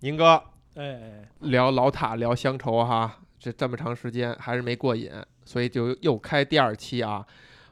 [0.00, 0.42] 宁哥
[0.76, 5.10] 哎哎，聊老塔聊乡愁哈，这这么长时间还是没过瘾，
[5.44, 7.24] 所以就又开第二期啊。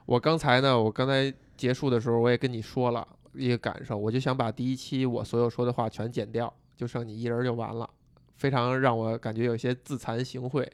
[0.04, 7.88] 我刚才呢，我刚才结束的时候我也跟你说了一个感受，我就想把第一期我所有说的话全剪掉，就剩你一人就完了，
[8.36, 10.66] 非常让我感觉有些自惭形秽，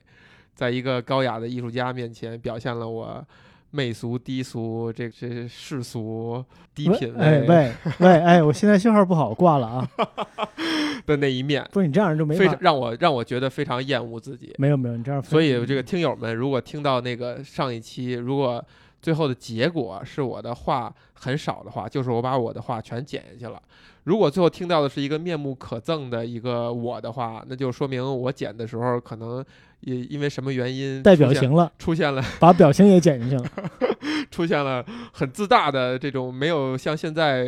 [0.57, 3.25] 在一个高雅的艺术家面前表现了我
[3.71, 6.45] 媚俗、低俗、这这世俗、
[6.75, 9.89] 低品哎喂喂哎，我现在信号不好，挂了啊！
[11.07, 14.55] 的那一面，不是你这样就没，非常让我让我觉得非常厌恶自己。
[14.59, 18.65] 没有没有，你这样，所以这个听友们，如果听到那个上一期，如果
[19.03, 23.61] 最后的结果是我的话很少的话，就是我把我的话全剪下去了。
[24.05, 29.45] 如果最后听到的是一个面目可憎的一个我的话，那就说明我剪的时候可能
[29.81, 33.45] 也因为什么原因带表情了，出现了把表情也剪进去了。
[34.31, 37.45] 出现了很自大的这种没有像现在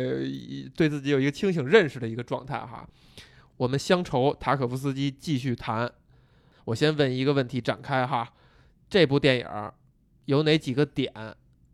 [0.75, 2.87] 对自己有一个清醒认识的一个状态哈。
[3.57, 5.91] 我们乡愁塔可夫斯基继续谈。
[6.65, 8.33] 我先问一个问题展开哈，
[8.89, 9.71] 这部电影
[10.25, 11.11] 有哪几个点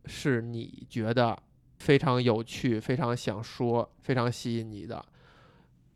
[0.06, 1.38] 是你觉得
[1.80, 5.04] 非常有趣、非常想说、非常吸引你的，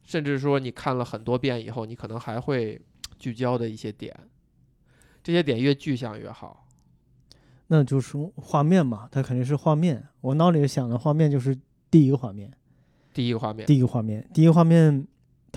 [0.03, 2.81] 甚至说你看了很多遍以后，你可能还会
[3.19, 4.13] 聚焦的一些点？
[5.23, 6.67] 这些点越具象越好。
[7.67, 10.08] 那就是画面嘛，它肯定是画面。
[10.21, 11.58] 我脑里想的画面就是
[11.91, 12.52] 第一个画面，
[13.13, 15.05] 第一个画面，第一个画面，第一个画面，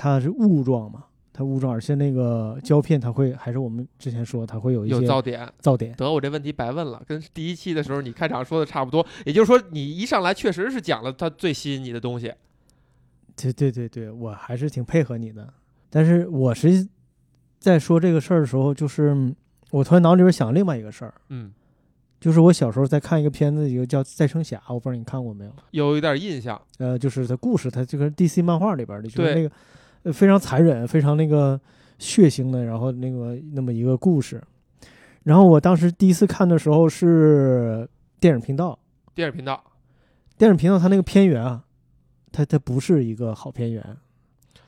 [0.03, 5.47] 它是雾状嘛，它雾状，而且那个胶片它会，还是我们之前说它会有一有些噪点。
[5.61, 5.92] 噪点。
[5.95, 9.07] 得，我这问题白问了，跟第一期的时候你开场说的差不多。
[9.27, 12.33] 也就是说，你一上来确实是讲了它最吸引你的东西。
[13.37, 15.53] 对对对对，我还是挺配合你的。
[15.91, 16.89] 但是我实际
[17.59, 19.37] 在说这个事儿的时候，就是嗯
[19.70, 21.53] 我突然脑里边想另外一个事儿，嗯，
[22.19, 25.53] 就是我小时候在看一个片子，一个叫《再生侠》，我不知道你看过没有？
[25.73, 26.59] 有一点印象。
[26.79, 29.55] 呃，就是它故事，它这个 DC 漫画里边的，就是对那个呃
[30.12, 31.61] 非常残忍、非常那个
[31.98, 34.42] 血腥的，然后那个那么一个故事。
[35.25, 37.89] 然后我当时第一次看的时候是
[38.19, 38.79] 电影频道，
[39.14, 39.63] 电影频道
[40.39, 41.63] 电影频道它那个片源啊，
[42.33, 43.97] 它它不是一个好片源，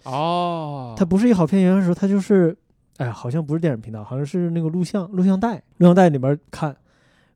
[0.03, 2.55] 哦，它不是一个好片源的时候，它就是，
[2.99, 6.77] 哎呀，好像不是电影频道，好像是那个录像录像带，录像带里边看，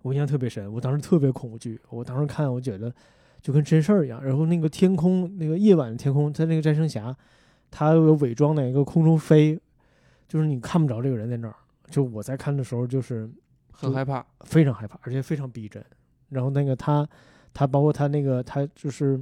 [0.03, 2.93] 我印象特别深，我当时特别恐惧，我当时看我觉得
[3.41, 7.17] 就跟真事儿一样，然后那个天空，那个夜晚的天空，它那个战生侠，
[7.71, 9.59] 他有伪装在一个空中飞，
[10.29, 11.55] 就是你看不着这个人在那儿，
[11.91, 13.31] 就我在看的时候就是
[13.71, 14.25] 很害怕。
[14.41, 15.85] 非常害怕，而且非常逼真。
[16.29, 17.07] 然后那个他，
[17.53, 19.21] 他包括他那个他就是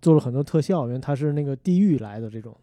[0.00, 2.56] 做了很多特效，因为他是那个地狱来的这种，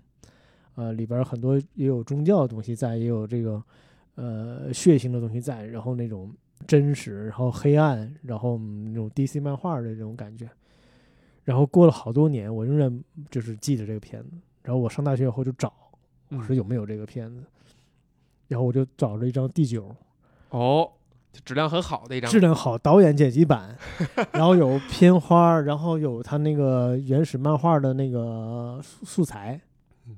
[0.75, 3.61] 呃，里边很多也有宗教的东西在，也有这个
[4.15, 6.31] 呃血腥的东西在，然后那种
[6.65, 10.49] 真实，然后黑暗，然后嗯那种 DC 漫画的这种感觉。
[11.43, 14.29] 然后过了好多年，我仍然就是记得这个片子。
[14.67, 15.71] 然后我上大学以后就找，
[16.27, 17.41] 我说嗯有没有这个片子，
[18.49, 19.95] 然后我就找了一张第九，
[20.49, 20.91] 哦，
[21.45, 22.41] 质量很好的一张质。
[22.41, 23.77] 量好，导演剪辑版，
[24.33, 29.57] 然后有片花，然后有他那个原始漫画的那个素素材
[30.05, 30.17] 嗯，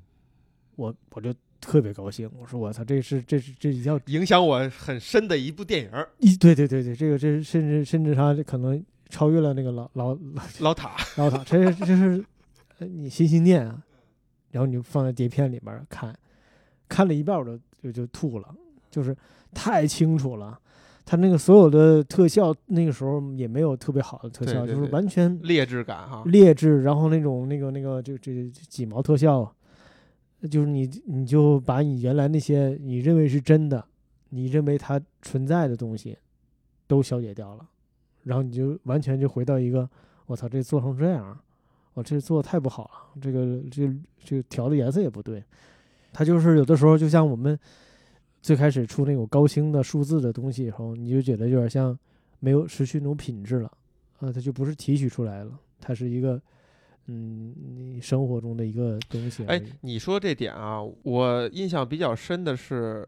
[0.74, 10.12] 我我就特别高兴，我说我操，这是这是这叫影响我很深的一部电影儿一对对对对，这个这甚至甚至他可能超越了那个老老
[10.58, 10.96] 《老塔》。
[11.22, 12.24] 老塔，这这是
[12.80, 13.80] 呃你心心念啊，
[14.50, 16.16] 然后你就放在碟片里边看，
[16.88, 18.54] 看了一半我就就就吐了，
[18.90, 19.16] 就是
[19.54, 20.58] 太清楚了。
[21.06, 26.22] 他那个所有的特效，那个时候也没有特别好的特效，就是完全劣质感哈。
[26.26, 29.52] 劣质，然后那种那个那个这这几毛特效，
[30.48, 33.84] 就是你你就把你原来那些你认为是真的，
[34.28, 36.16] 你认为它存在的东西，
[36.86, 37.68] 都消解掉了，
[38.22, 39.88] 然后你就完全就回到一个
[40.26, 41.36] 我操，这做成这样，
[41.94, 43.92] 我这做的太不好了，这个这
[44.24, 45.42] 这个调的颜色也不对，
[46.12, 47.58] 它就是有的时候就像我们
[48.40, 51.98] 最开始出那种高清的数字的东西以后，你就觉得有点像
[52.38, 53.70] 没有失去那种品质了，
[54.20, 56.40] 啊，它就不是提取出来了，它是一个
[57.06, 63.06] 嗯你生活中的一个东西哎。，你说这点啊，我印象比较深的是，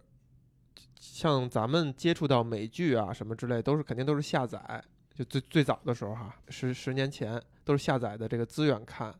[0.99, 4.83] 像咱们接触到美剧啊什么之类，都是肯定都是下载，
[5.15, 9.14] 就最最早的时候哈，十十年前都是下载的这个资源看，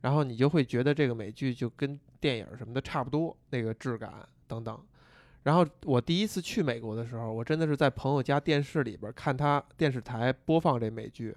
[0.00, 4.78] 然后你就会觉得这个美剧就跟电影什么的差不多，那个质感等等。
[5.44, 11.34] 然后我第一次去美国的时候，我真的是在朋友家电视里边看他电视台播放这美剧，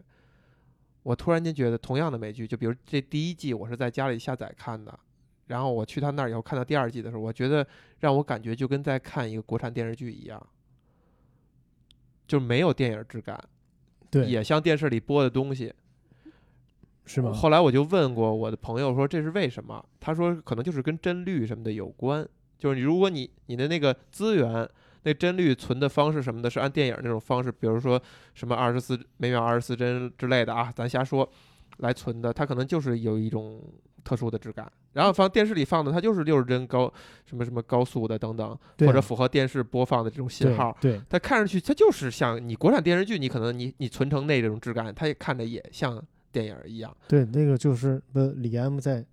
[1.04, 5.00] 我突然间觉得同样的美剧，就比如这第一季我是在家里下载看的，
[5.48, 7.66] 然后我去他那儿以后看到第二季的时候，我觉得
[8.00, 10.46] 让我感觉就跟在看一个国产电视剧一样，
[12.28, 13.42] 就没有电影质感，
[14.10, 15.74] 对，也像电视里播的东西。
[17.06, 17.32] 是吗？
[17.34, 19.84] 后来我就问过我的朋友说这是为什么？
[20.00, 22.28] 他说可能就是跟帧率什么的有关，
[22.58, 24.70] 就是你如果你你的那个资源。
[25.04, 28.00] 那帧率存的方式什么的，是按电影那种方式，比如说
[28.36, 31.28] 什么二十四每秒二十四帧之类的啊，咱瞎说，
[31.78, 33.64] 来存的，它可能就是有一种
[34.04, 34.72] 特殊的质感。
[34.94, 36.94] 然后放电视里放的，它就是六十帧高，
[37.26, 46.00] 什么什么高速的等等，或者符合电视播放的这种信对号，对它看上去它就是像你国产电视剧，你可能你你存成那种质感，它也看着也像
[46.32, 46.96] 电影一样。
[47.08, 49.06] 对，那个就是不李安在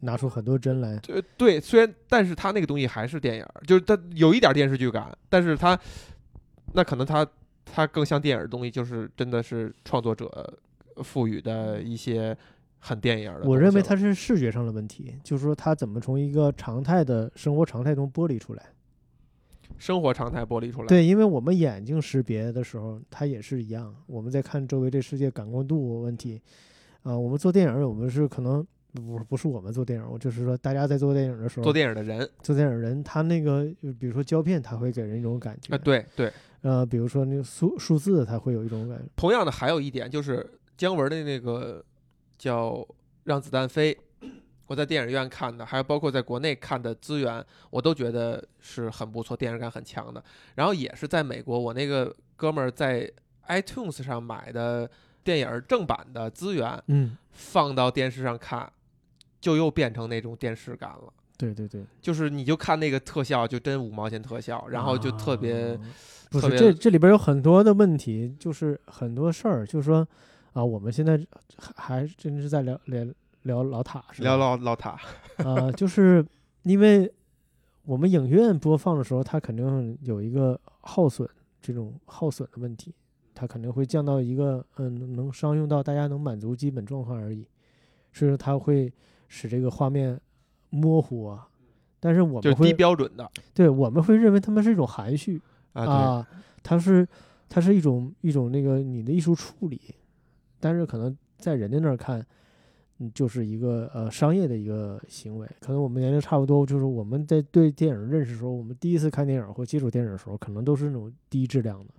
[0.00, 5.78] 拿出很多针来，对，对，虽然但是他那个东西还是电影儿，就是它有一点电视剧感，但是它
[6.72, 7.26] 那可能它
[7.64, 10.58] 它更像电影儿的东西，就是真的是创作者
[11.04, 12.36] 赋予的一些
[12.80, 13.48] 很电影儿的。
[13.48, 18.64] 我认为它是视觉上的问题，就是说它怎么从一个常态的生活常态中剥离出来。
[19.78, 20.88] 生活常态剥离出来。
[20.88, 26.40] 对，因为我们眼睛识别的时候，它也是一样，我们在看周围这世界感光度问题。
[27.02, 35.74] 啊、我们做电影，我们是可能不不是我们做电影，我就是说大家在做电影的时候，做电影的人做电影人，他那个就比如说胶片，它会给人一种感觉。
[35.74, 36.32] 啊，对对。
[36.60, 39.04] 呃，比如说那个数数字，它会有一种感觉。
[39.16, 41.84] 同样的，还有一点就是姜文的那个
[42.38, 42.74] 叫
[43.24, 43.92] 《让子弹飞》，
[44.72, 50.24] 我在电影院看的，还有包括在国内看的资源，我都觉得是很不错，电影感很强的。
[50.54, 53.12] 然后也是在美国，我那个哥们儿在
[53.48, 54.90] iTunes 上买的
[55.22, 58.72] 电影正版的资源，嗯，放到电视上看，
[59.42, 61.12] 就又变成那种电视感了。
[61.36, 65.80] 对对对，就是你就看那个特效，就真五毛钱特效，然后就特别、啊
[66.30, 70.08] 不是这这里边有很多的问题，就是很多事儿，就是说
[70.54, 71.20] 啊，我们现在
[71.58, 73.04] 还还真是在聊聊
[73.42, 74.24] 聊老塔是吧？
[74.24, 74.98] 聊老老塔。
[75.38, 76.24] 啊， 就是
[76.62, 77.12] 因为
[77.84, 81.28] 我们影院播放的时候，它肯定有一个耗损
[81.60, 82.94] 这种耗损的问题，
[83.34, 87.46] 它肯定会降到一个嗯能商用到大家能满足基本状况而已，
[88.12, 88.92] 所以说它会
[89.28, 90.20] 使这个画面
[90.70, 91.48] 模糊啊。
[91.98, 95.40] 但是我们会标准的对我们会认为他们是一种含蓄
[95.72, 96.26] 啊，
[96.60, 97.06] 它是
[97.48, 99.80] 它是一种一种那个你的艺术处理，
[100.58, 102.26] 但是可能在人家那儿看，嗯，
[103.14, 105.48] 就是一个呃商业的一个行为。
[105.60, 111.92] 可能我们年龄差不多，就是我们在对电影认识的时候，我们第一次看电影或接触电影的时候，可能都是那种低质量的，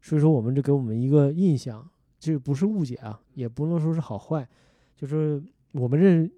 [0.00, 1.88] 所以说我们就给我们一个印象，
[2.18, 4.48] 这不是误解啊，也不能说是好坏，
[4.96, 6.30] 就是我们认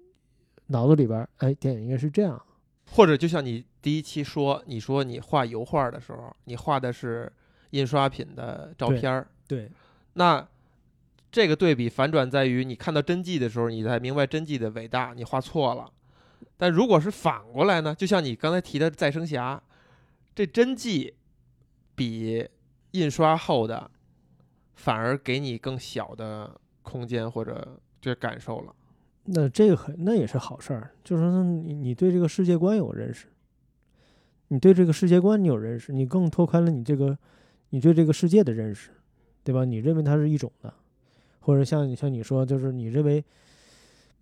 [0.67, 2.41] 脑子里边儿，哎，电影应该是这样。
[2.93, 7.31] 或者就像你第一期说，你说你画油画的时候，你画的是
[7.69, 9.71] 印刷品的照片儿，对，
[10.13, 10.45] 那
[11.31, 15.89] 这个对比反转在于，你看到真迹的时候，你才明白真迹的伟大，你画错了。
[16.57, 17.95] 但如果是反过来呢？
[17.95, 19.55] 就像你刚才提的《再生侠》，
[20.35, 21.13] 这真迹
[21.95, 22.47] 比
[22.91, 23.89] 印刷后的
[24.75, 28.75] 反而给你更小的空间或者这感受了。
[29.23, 33.27] 那这个很那也是好事儿，就是说你你对这个世界观有认识，
[34.49, 37.17] 你对这个世界观你有认识，你更拓宽了你这个
[37.69, 38.89] 你对这个世界的认识，
[39.43, 39.63] 对吧？
[39.63, 40.73] 你认为它是一种的，
[41.41, 43.21] 或者像你像你说，就是你认为，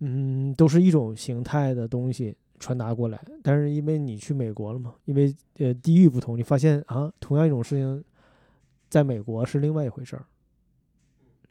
[0.00, 8.02] 嗯，都是一种形态的东西传达过来，但是因为你去美国了嘛，因为呃地域不同，你发现啊，同样一种事情，
[8.88, 10.24] 在美国是另外一回事儿，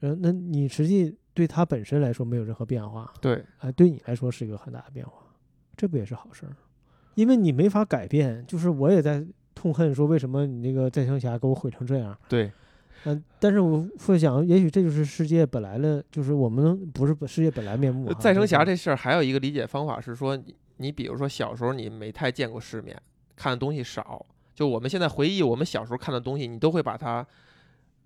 [0.02, 5.14] 嗯，那你实际对它本身来说没有任何变化，对，哎，对你来说是一个很大的变化，
[5.78, 6.56] 这不也是好事儿？
[7.16, 12.52] 因为你没法改变，就是我也在痛恨说为什么你那个再生侠给我毁成这样，对，
[13.06, 18.18] 嗯、但是我会想，也许这就是世界本来的，就是我们不是世界本来面目哈。
[18.20, 22.96] 再生侠这这事儿还有一个理解方法是说，你你比如说小时候你没太见过世面，
[23.36, 27.26] 看的东西少，就我们现在回忆我们小时候看的东西，你都会把它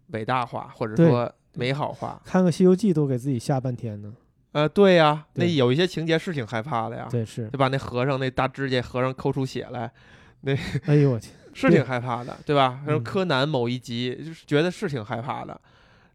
[0.08, 2.22] 伟大化或者说美好化。
[2.24, 4.14] 看个《西游记》都给自己吓半天呢。
[4.52, 7.70] 呃，对呀，那有一些情节是挺害怕的呀，对，是，对吧？
[7.70, 9.92] 那和尚那大指甲，和尚抠出血来，
[10.42, 12.82] 那哎呦我天，对是挺害怕的，对吧？
[12.86, 15.60] 然后嗯柯南某一集就是觉得是挺害怕的，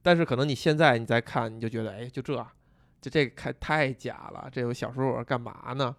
[0.02, 2.35] 但是可能你现在你再看，你就觉得，哎，就这，
[3.00, 5.95] 就这个看太假了，这我小时候我干嘛呢？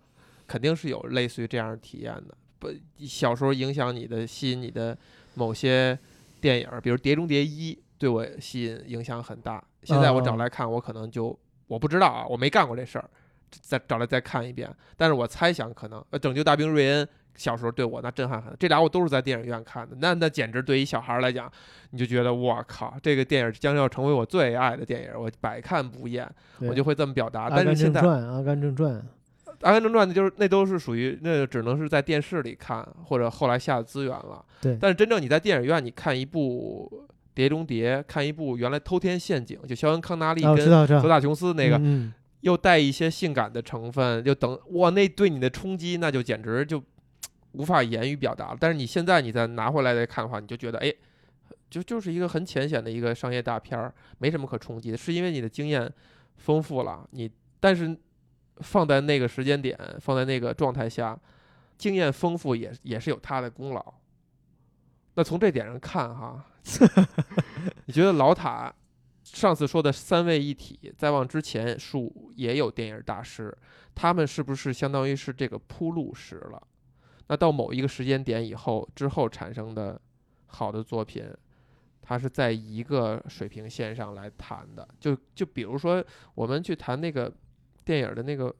[0.47, 2.35] 肯定是有类似于这样的体验的。
[2.57, 2.69] 不，
[3.05, 4.97] 小时候影响你的、吸引你的
[5.35, 5.97] 某些
[6.41, 9.63] 电影儿，比如《碟中谍一》，对我吸引影响很大。
[9.83, 13.09] 现在我找哦来看，我可能就我不知道啊，我没干过这事儿，
[13.61, 14.69] 再找来再看一遍。
[14.97, 17.05] 但是我猜想可能，呃，《拯救大兵瑞恩》
[17.39, 21.49] 小时候对我那震撼很，这俩我都是在电影院看的，那那简直对于小孩儿来讲，
[21.91, 26.29] 你就觉得我靠，这个电影将要成为我最爱的电影，我百看不厌，
[26.59, 27.49] 我就会这么表达。
[27.49, 28.93] 但是现在《正传》《阿甘正传》，
[29.61, 34.43] 阿甘正传》那就是那都是属于那只能是在电视里看，或者后来下的资源了。
[34.61, 46.81] 对但是真正你在电影院，你看一部《碟中谍》，看一部原来《偷天陷阱》，就肖恩康纳利跟知道，知道何大琼斯那个，嗯，又带一些性感的成分，就等哇，那对你的冲击那就简直就
[47.53, 48.57] 无法言语表达了。
[48.59, 50.93] 但是你现在你再拿回来再看的话，你就觉得哎，
[51.69, 55.91] 就就是一个很浅显的一个商业大片儿，没什么可冲击的，是因为你的经验
[56.37, 57.29] 丰富了，你
[57.59, 57.97] 但是
[58.57, 61.17] 放在那个时间点，放在那个状态下，
[61.77, 63.93] 经验丰富也也是有他的功劳。
[65.15, 66.45] 那从这点上看哈，
[67.85, 68.73] 你觉得老塔
[69.23, 73.55] 上次说的三位一体，再往之前数也有电影大师，
[73.93, 76.61] 他们是不是相当于是这个铺路石了？
[77.29, 79.99] 那到某一个时间点以后之后产生的
[80.47, 81.23] 好的作品，
[82.01, 84.87] 它是在一个水平线上来谈的。
[84.99, 86.03] 就就比如说
[86.35, 87.31] 我们去谈那个
[87.85, 88.53] 电影的那个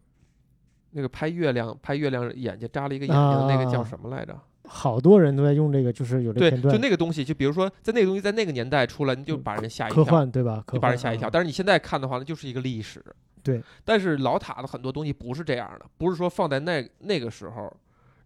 [0.92, 4.40] 那个拍月亮拍月亮眼睛扎了一个眼睛的那个叫啊什么来着？
[4.72, 10.64] 好多人都在用这个，就是有这对，片段，就那个东西，就比如说在那个东西在那个年代出来，你就嗯把人吓一科跳，幻对吧？
[10.72, 11.28] 就把人吓一跳。
[11.28, 13.04] 啊但是你现在看的话，那就是一个历史。
[13.42, 13.64] 对。
[13.84, 17.76] 但是老塔的很多东西不是这样的，不是说放在那那个时候，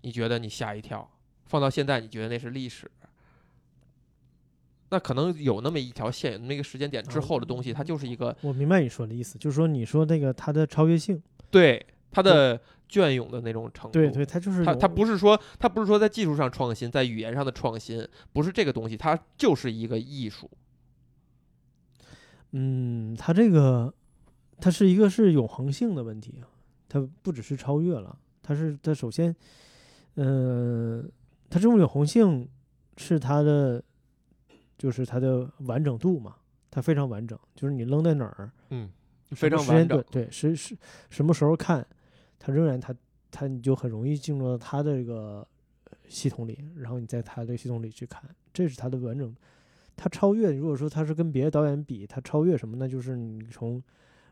[0.03, 1.10] 你觉得你吓一跳，
[1.48, 2.89] 放到现在你觉得那是历史。
[4.89, 11.19] 那可能有那么一条线，有那么一个时间点之后的东西，它就是一个我明白你说的意思，就是说你说那个它的超越性，
[11.50, 13.93] 对它的隽永的那种程度。
[13.93, 20.51] 对对，它就是它它不是说它不是说在技术上创新，在语言上的创新，不是这个东西，它就是一个艺术。
[22.51, 23.91] 嗯，它这个
[24.60, 26.45] 它是一个是永恒性的问题啊，
[26.88, 29.36] 它不只是超越了，它是它首先，
[30.15, 31.03] 呃，
[31.50, 32.48] 它这种永恒性
[32.98, 33.84] 是它的，
[34.77, 36.36] 就是它的完整度嘛，
[36.70, 38.89] 它非常完整，就是你扔在哪儿，嗯，
[39.32, 40.05] 非么时间常完整段。
[40.12, 40.77] 对，是是
[41.10, 41.86] 什么时候看，
[42.38, 42.93] 它仍然它
[43.32, 45.48] 它你就很容易进入到它的这个
[45.86, 49.36] 呃系统里，然后你在它的系统里去看，这是它的完整。
[49.96, 52.88] 它超越，如果说它是跟别的导演比，它超越什么呢？
[52.89, 53.82] 就是你从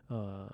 [0.08, 0.52] 呃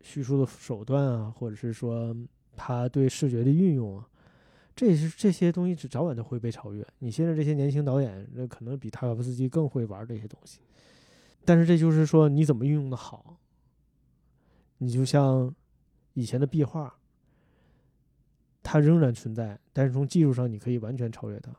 [0.00, 2.16] 叙述的手段啊，或者是说
[2.56, 4.08] 他对视觉的运用啊，
[4.78, 6.86] 这是这些东西是早晚都会被超越。
[7.00, 10.60] 你现在这些年轻导演，那可能比塔可夫斯基更会玩这些东西，
[11.44, 13.40] 但是这就是说你怎么运用的好。
[14.76, 15.52] 你就像
[16.12, 16.96] 以前的壁画，
[18.62, 21.52] 它仍然存在，但是从技术上你可以完全超越它，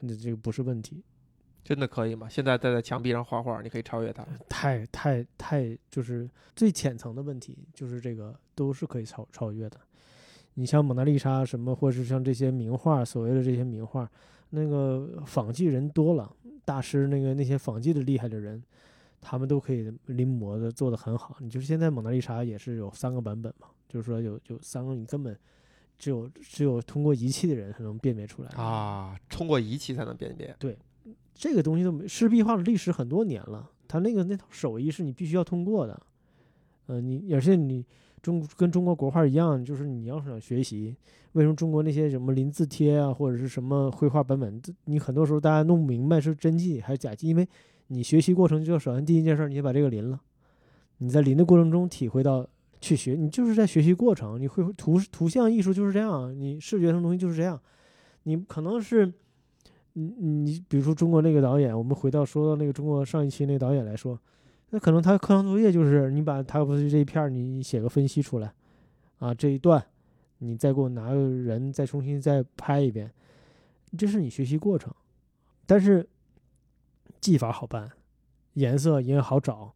[0.00, 1.02] 那这个不是问题。
[1.64, 2.28] 真的可以吗？
[2.28, 4.22] 现在在在墙壁上画画，你可以超越它。
[4.50, 9.80] 太太太就是最浅层的问题，就是这个都是可以超超越的。
[10.54, 14.10] 你像蒙娜丽莎什么，或者是像这些名画，所谓的这些名画，
[14.50, 16.30] 那个仿迹人多了，
[16.64, 18.62] 大师那个那些仿迹的厉害的人，
[19.20, 21.36] 他们都可以临摹的做的很好。
[21.40, 25.36] 你就是现在蒙娜丽莎也是有三个版本嘛，就是说有有三个你根本
[25.98, 30.54] 只有只有通过仪器的人才能辨别出来啊，通过仪器才能辨别。
[30.58, 30.76] 对
[31.34, 36.02] 这个东西都没，湿壁画的历史很多年了，它那个那套手艺是你必须要通过的，
[36.86, 37.86] 呃，你而且你
[38.22, 40.96] 中跟中国国画一样，就是你要是想学习，
[41.32, 47.48] 为什么中国那些什么临字帖啊，或者是什么绘画版本，你很多时候大家弄不明白是真迹还是假迹，因为
[47.88, 50.20] 你学习过程就首先第一件事，你先把这个临了，
[50.98, 52.46] 你在临的过程中体会到
[52.80, 57.60] 去学，你就是在学习过程，你会图图像艺术就是这样，你视觉上东西就是这样，
[58.24, 59.12] 你可能是。
[59.94, 64.16] 你你比如说中国那个导演，我们回到说到那个中国上一期那个导演来说，
[64.70, 68.52] 那可能他课堂作业就是你把塔可夫斯基这一片儿你写个分析出来，
[69.18, 69.84] 啊这一段，
[70.38, 73.12] 你再给我拿个人再重新再拍一遍，
[73.98, 74.94] 这是你学习过程，
[75.66, 76.08] 但是
[77.20, 77.90] 技法好办，
[78.54, 79.74] 颜色也好找，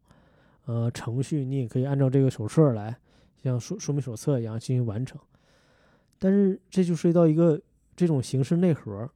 [0.65, 2.97] 呃程序你也可以按照这个手册来，
[3.43, 5.19] 像说说明手册一样进行完成，
[6.17, 7.61] 但是这就涉及到一个
[7.95, 9.09] 这种形式内核。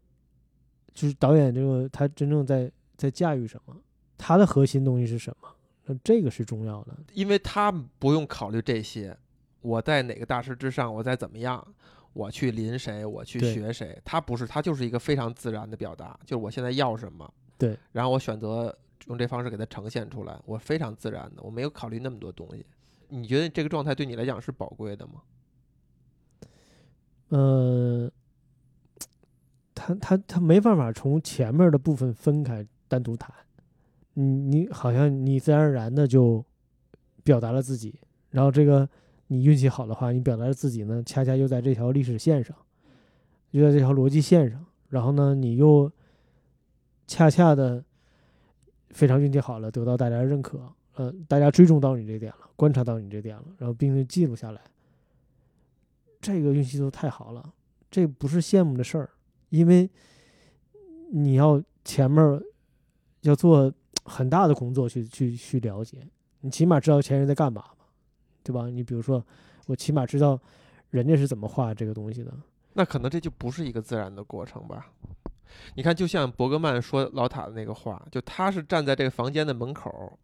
[0.91, 3.77] 就是导演这个他真正在在驾驭什么，
[4.17, 5.47] 他的核心东西是什么？
[5.89, 6.95] 那这个是重要的。
[7.13, 9.17] 因为他不用考虑这些，
[9.61, 11.65] 我在哪个大师之上，我再怎么样，
[12.13, 18.77] 我去临谁，我去学谁，他不是，他就是一个非常自然的表达，就是我现在要什么，对，然后我选择
[19.07, 22.63] 用这方式给它呈现出来，我非常自然的，我没有考虑那么多东西。
[23.07, 25.13] 你觉得这个状态对你来讲是宝贵的吗？
[27.29, 28.11] 呃，
[29.73, 33.33] 他他他没办法从前面的部分分开单独谈，
[34.19, 36.43] 你你好像你自然而然的就
[37.23, 37.97] 表达了自己，
[38.31, 38.87] 然后这个
[39.27, 42.53] 你运气好的话，你表达了自己呢，恰恰又在这条历史线上，
[43.49, 45.89] 就在这条逻辑线上，然后呢，你又
[47.07, 47.81] 恰恰的
[48.89, 50.59] 非常运气好了，得到大家认可，
[50.95, 54.61] 呃，大家追踪到你这点了，观察到你这点了，然后并且记录下来。
[56.19, 57.53] 这个运气都太好了，
[57.89, 59.09] 这不是羡慕的事儿，
[59.47, 59.89] 因为
[61.11, 62.41] 你要前面
[63.21, 63.73] 要做
[64.05, 65.97] 很大的工作去去去了解，
[66.41, 67.75] 你起码知道前人在干嘛吧，
[68.43, 68.67] 对吧？
[68.67, 69.23] 你比如说，
[69.67, 70.39] 我起码知道
[70.89, 72.33] 人家是怎么画这个东西的。
[72.73, 74.87] 那可能这就不是一个自然的过程吧？
[75.75, 80.17] 你看，就像伯格曼说老塔的那个画，就他是站在这个房间的门口，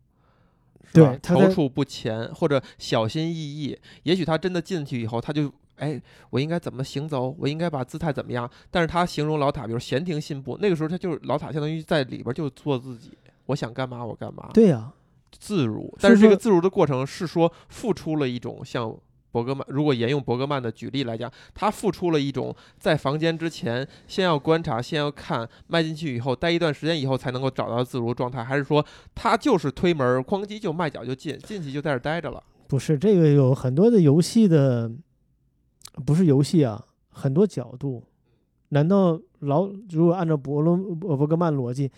[0.94, 3.78] 对踌躇不前或者小心翼翼。
[4.04, 7.36] 也许他真的进去以后，他就哎，我应该怎么行走？
[7.40, 8.50] 我应该把姿态怎么样？
[8.70, 14.92] 但是他形容老塔，比如闲庭信步，那个时候他就是老塔，相当于在里边就做自己，我想干嘛我干嘛，对呀、
[15.32, 15.94] 自如。
[16.00, 18.96] 但是这个自如的过程是说付出了一种像。
[19.32, 32.42] 伯格曼，如果沿用伯格曼的举例来讲，他付出了一种在房间之前先要观察，先要看，迈进去以后待一段时间以后才能够找到自如状态，还是说他就是推门儿哐叽就迈脚就进，进去就在这儿待着了？
[32.70, 34.90] 不是这个有很多的游戏的，
[36.06, 38.02] 不是游戏啊，很多角度。
[38.70, 41.92] 难道老如果按照伯伦伯伯格曼逻辑，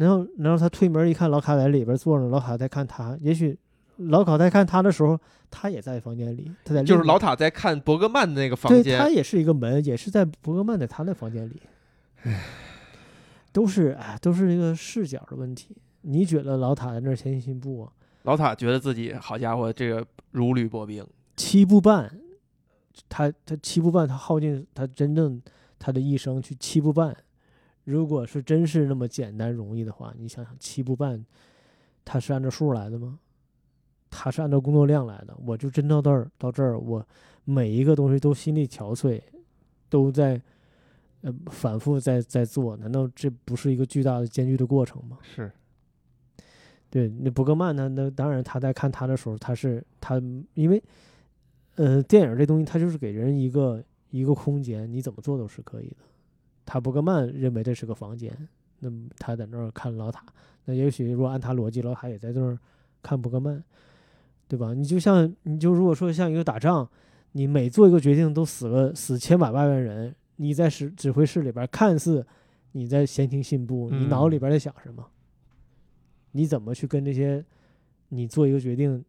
[0.00, 3.14] 难道难道他推门一看老卡在里边坐着，老卡在看他？
[3.20, 3.56] 也许
[3.98, 11.60] 老卡在看他的时候，他也在房间里，他在就是老塔在看伯格曼的那个房对，间他，也是一个门，也是在伯格曼在他的房间里。
[13.52, 15.76] 都是哎，都是一个视角的问题。
[16.00, 17.92] 你觉得老塔在那儿前进信步啊？
[18.22, 21.06] 老塔觉得自己好家伙，这个如履薄冰。
[21.36, 22.10] 七步半，
[23.06, 25.42] 他他七步半，他耗尽他真正
[25.78, 27.14] 他的一生去七步半。
[27.84, 31.24] 如果是真是那么简单容易的话，你想想七步半，
[32.04, 33.18] 他是按照数来的吗？
[34.10, 35.36] 他是按照工作量来的。
[35.46, 37.06] 我就真到这儿到这儿，我
[37.44, 39.20] 每一个东西都心力憔悴，
[39.88, 40.40] 都在
[41.22, 45.18] 呃反复在在做，难道这不是一个巨大的艰巨的过程吗？
[45.22, 45.50] 是，
[46.90, 47.86] 对，那伯格曼他？
[47.88, 50.20] 那当然，他在看他的时候，他是他，
[50.54, 50.82] 因为，
[51.76, 55.96] 呃，电影这东西，它就是给人一个一个空间，你怎么做都是可以的。
[56.64, 58.32] 他伯格曼认为这是个房间，
[58.78, 60.24] 那么他在那儿看老塔，
[60.64, 62.58] 那也许如果按他逻辑，老塔也在那儿
[63.02, 63.62] 看伯格曼，
[64.46, 64.72] 对吧？
[64.74, 66.88] 你就像你就如果说像一个打仗，
[67.32, 72.26] 你每做一个决定都死了死千百万万人，你在指指挥室里边看似
[72.72, 75.06] 你在闲庭信步，你脑里嗯边在想什么？
[76.32, 77.44] 你怎么去跟这些
[78.08, 79.04] 你做一个决定，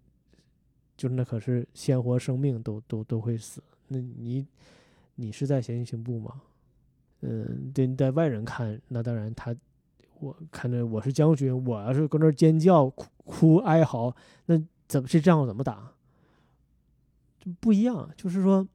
[0.98, 4.46] 就是那可是鲜活生命都都都会死，那你
[5.16, 6.42] 你是在闲庭信步吗？
[7.22, 9.56] 嗯，对，在外人看，那当然他，
[10.20, 15.92] 我看着我是将军，我要是搁那尖叫、哭哭哀嚎，那怎么这仗怎么打？
[17.40, 18.68] 就不一样，就是说，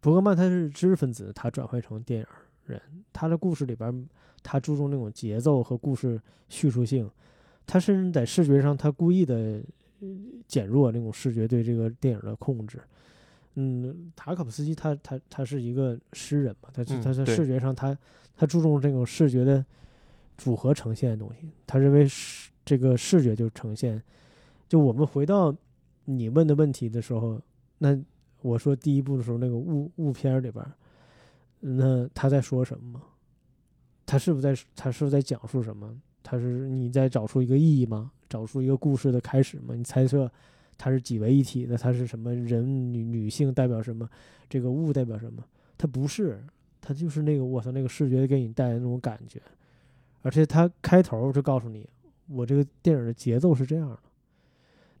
[0.00, 2.26] 伯格曼他是知识分子，他转换成电影
[2.64, 2.80] 人，
[3.12, 4.08] 他的故事里边，
[4.42, 7.10] 他注重那种节奏和故事叙述性，
[7.66, 9.62] 他甚至在视觉上，他故意的
[10.46, 12.80] 减弱那种视觉对这个电影的控制。
[13.60, 17.96] 嗯，塔可夫斯基他他他是一个诗人嘛，他他在视觉上他
[18.36, 19.64] 他注重这种视觉的
[20.36, 24.00] 组合呈现的东西，他认为视这个视觉就是呈现。
[24.68, 25.52] 就我们回到
[26.04, 27.40] 你问的问题的时候，
[27.78, 27.98] 那
[28.42, 30.70] 我说第一部的时候那个雾雾片儿里边儿，
[31.58, 33.02] 那他在说什么吗？
[34.06, 36.00] 他是不是在他是不是在讲述什么？
[36.22, 38.12] 他是你在找出一个意义吗？
[38.28, 39.74] 找出一个故事的开始吗？
[39.74, 40.30] 你猜测
[40.78, 41.76] 它是几为一体的？
[41.76, 44.08] 它是什么人女女性代表什么？
[44.48, 45.44] 这个物代表什么？
[45.76, 46.42] 它不是，
[46.80, 49.42] 它就是那个我操那个视觉给你带来那种感觉，
[50.22, 51.86] 而且它开头就告诉你，
[52.28, 53.98] 我这个电影的节奏是这样的，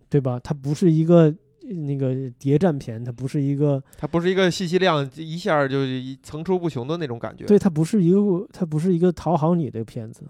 [0.08, 0.38] 对吧？
[0.38, 7.44] 它不是一个那个谍战片，它不是一个它不是一个信息量一下就一层出不穷的那种感觉。
[7.44, 10.24] 对，它不是一个，它不是一个讨好你的片子，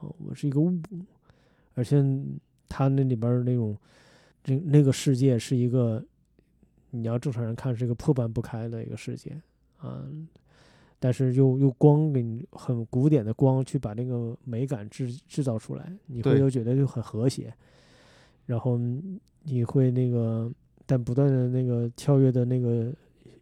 [0.00, 0.78] 哦，我是一个物，
[1.74, 2.04] 而且
[2.68, 3.76] 它那里边儿那种，
[4.44, 6.04] 这那个世界是一个，
[6.90, 9.40] 你要正常人看是一个破败不开的一个世界
[9.78, 10.04] 啊，
[11.00, 16.38] 但是又又光给你很古典的光去把那个美感制制造出来，你会对。
[16.38, 17.52] 就觉得就很和谐，
[18.44, 18.78] 然后
[19.42, 20.52] 你会那个
[20.86, 22.92] 但不断的那个跳跃的那个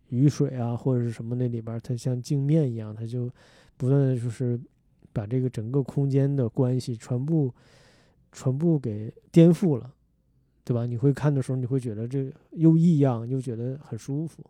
[0.08, 3.28] 雨水啊或者是什么那里边儿，它像镜面一样，它就
[3.76, 4.58] 不断的就是
[5.12, 7.52] 把这个整个空间的关系全部
[8.30, 9.92] 全部给颠覆了，
[10.64, 10.86] 对吧？
[10.86, 14.44] 你会看的时候，你会觉得这又异样又觉得很舒服，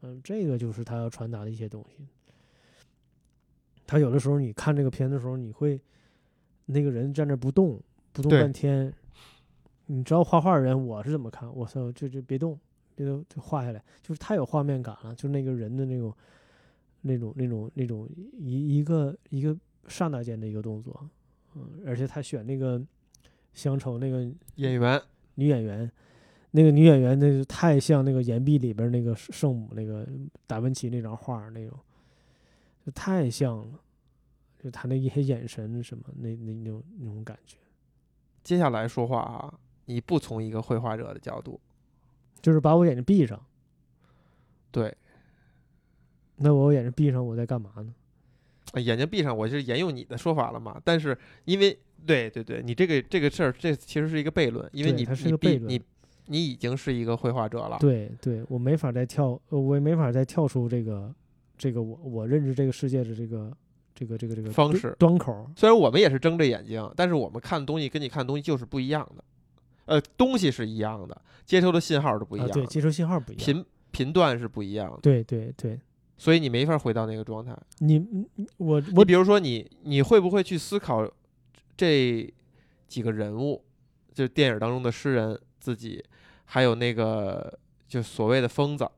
[0.00, 2.06] 嗯，这个就是他要传达的一些东西。
[3.86, 5.78] 他有的时候你看这个片的时候，你会
[6.66, 7.78] 那个人站那不动
[8.12, 8.90] 不动半天，
[9.86, 11.54] 你知道画画人我是怎么看？
[11.54, 12.58] 我操，就就别动，
[12.94, 16.14] 别动，就画下来，就是太有画面感了，就那个人的那种
[17.02, 19.54] 那种那种那种一一个一个
[19.88, 21.08] 刹那间的一个动作，
[21.54, 22.80] 嗯，而且他选那个
[23.52, 24.22] 乡愁那个
[24.54, 25.02] 演员
[25.34, 25.90] 女演员，
[26.50, 30.06] 那个女演员那就太像那个岩壁里边那个圣母那个
[30.46, 31.78] 达芬奇那张画儿那种，
[32.84, 33.80] 就太像了，
[34.62, 37.56] 就他那一些眼神什么那那那种那种感觉。
[38.42, 39.54] 接下来说话啊，
[39.86, 41.60] 你不从一个绘画者的角度，
[42.40, 43.40] 就是把我眼睛闭上。
[44.70, 44.96] 对，
[46.36, 47.94] 那我眼睛闭上，我在干嘛呢？
[48.72, 50.80] 啊眼睛闭上，我是沿用你的说法了嘛？
[50.82, 55.82] 但是因为对对对，你这个这个事儿，这其实是一个悖论，因为你是一个悖论闭你
[56.26, 61.12] 你已经是一个绘画者了，对对，我没法再跳，呃我也没法再跳出这个
[61.58, 63.52] 这个我我认知这个世界的这个
[63.94, 65.46] 这个这个这个方式端口儿。
[65.56, 69.24] 虽然我们也是睁着眼睛，但是我们看的东西跟你看的东西就是不一样的。
[69.84, 73.44] 呃，东西是一样的，接收的信号是不一啊，样的，对，接收信号不一样。
[73.44, 75.78] 频频段是不一样的，对对对，
[76.16, 77.54] 所以你没法回到那个状态。
[77.80, 78.24] 你你
[78.58, 81.04] 我你我比如说你，你会不会去思考
[81.76, 82.32] 这
[82.88, 83.64] 几个人物，
[84.12, 86.04] 就是电影当中的诗人自己，
[86.44, 87.58] 还有那个
[87.88, 88.88] 就所谓的疯子，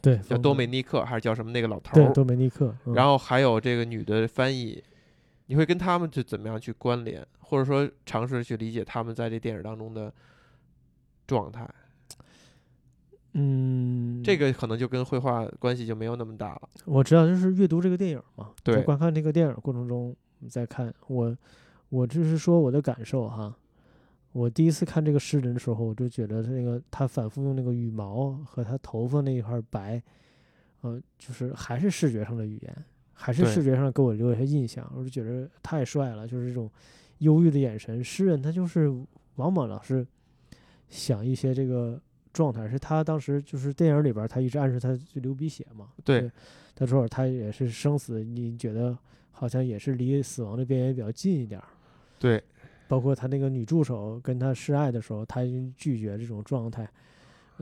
[0.00, 4.82] 对叫多美尼克还是叫什么那个老头对儿，多美尼克，嗯然后还有这个女的翻译，
[5.46, 10.12] 你会跟他们去怎么样去关联，或者说尝试去理解他们在这电影当中的
[11.26, 11.68] 状态？
[13.34, 16.68] 嗯，这个可能就跟绘画关系就没有那么大了。
[16.84, 21.34] 我知道，就是阅读这个电影嘛，在对观看这个电影过程中你再看我，
[21.92, 23.54] 我就是说我的感受哈。
[24.32, 30.02] 我第一次看这个诗人的时候，我就觉得他那个他反复用那个羽毛和他头发那一块白，
[30.80, 36.70] 呃，就是还是视觉上的语言，还是视觉上给我留下印象，我就觉得太帅了，就是这种
[37.18, 38.02] 忧郁的眼神。
[38.02, 38.88] 诗人他就是
[39.34, 40.06] 往往老是
[40.88, 42.00] 想一些这个
[42.32, 46.32] 状态，是他当时就是电影里边儿他一直暗示他就流鼻血嘛，对，
[46.74, 48.96] 他说他也是生死，你觉得
[49.30, 51.68] 好像也是离死亡的边缘比较近一点儿。
[52.22, 52.40] 对，
[52.86, 56.88] 包括他那个女助手跟他示爱的时候，他已经拒绝这种状态，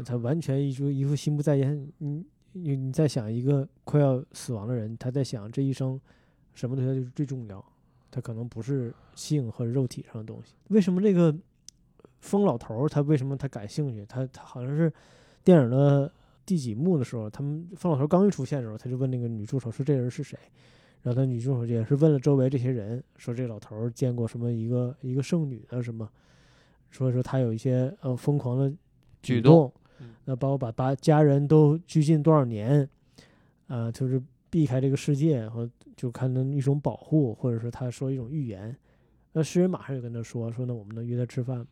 [0.05, 1.89] 他完全一副一副心不在焉。
[1.97, 5.99] 你你你在想一个快要死亡的人，他在想这一生
[6.53, 7.65] 什么对他就是最重要，
[8.11, 10.53] 他可能不是性和肉体上的东西。
[10.69, 11.35] 为什么这个
[12.21, 14.05] 疯老头儿他为什么他感兴趣？
[14.05, 14.93] 他他好像是
[15.43, 16.13] 电影的
[16.45, 20.39] 第几幕的时候，他们疯老头刚一出现的时候，他就问那个女助手说这人是谁？
[21.03, 26.09] 然后他女助手也是问了周围这些人，说这老头儿见过什么一个一个圣女啊什么，
[26.91, 28.69] 说说他有一些呃疯狂的
[29.23, 29.73] 举举动
[30.25, 32.89] 那包括把把家人都拘禁多少年，
[33.67, 38.77] 呃，就是避开这个世界，和就看成一种保护，或者说他说一种预言。
[39.33, 41.67] 那诗人马上就跟他说说，那我们能约他吃饭吗？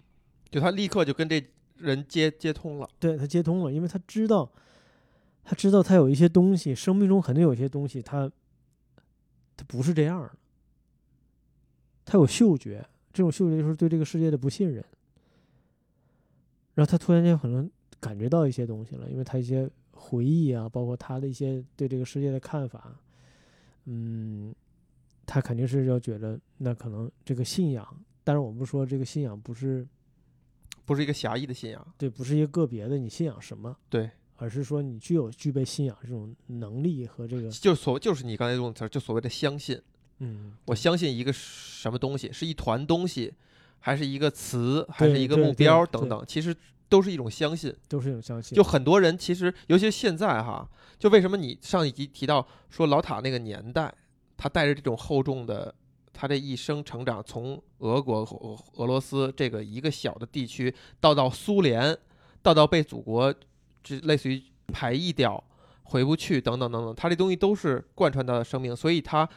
[0.51, 1.43] 就他立刻就跟这
[1.77, 2.89] 人接接通了。
[2.99, 4.51] 对他接通了，因为他知道，
[5.43, 8.31] 他知道他有一些东西，生命中肯定有一些东西他，
[9.59, 10.33] 他不是这样的。
[12.07, 14.83] 他有嗅觉，这种嗅觉就是对这个世界的不信任。
[16.75, 17.69] 然后他突然间可能
[17.99, 22.97] 感觉到一些东西了，因为他一些回忆啊，包括他的一些对这个世界的看法，
[23.87, 24.55] 嗯，
[25.27, 27.87] 他肯定是要觉得那可能这个信仰，
[28.23, 29.85] 但是我们说这个信仰不是
[30.87, 34.09] 不是一个狭义的信仰，对，不是一个个别的你信仰什么，对，
[34.41, 39.81] 而是说你具有具备信仰这种能力和这个，就所就是你刚才用的词儿，就所谓的相信。
[40.21, 43.35] 嗯，我相信一个什么东西，是一团东西，
[43.81, 46.57] 还是一个词，还是一个目标等等，其实
[46.89, 47.75] 都是一种相信。
[47.89, 53.93] 都是一种相信，就很多人其实，尤其是现在哈，就为什么你上一集提到说老塔那个年代，
[54.37, 55.75] 他带着这种厚重的，
[56.13, 61.97] 他这一生成长，从俄国、俄俄罗斯这个一个小的地区，到到苏联，
[62.43, 63.33] 到到被祖国，
[63.83, 65.43] 这类似于排异掉，
[65.85, 69.29] 回不去等等等等，他这东西都是贯穿他的生命，所以他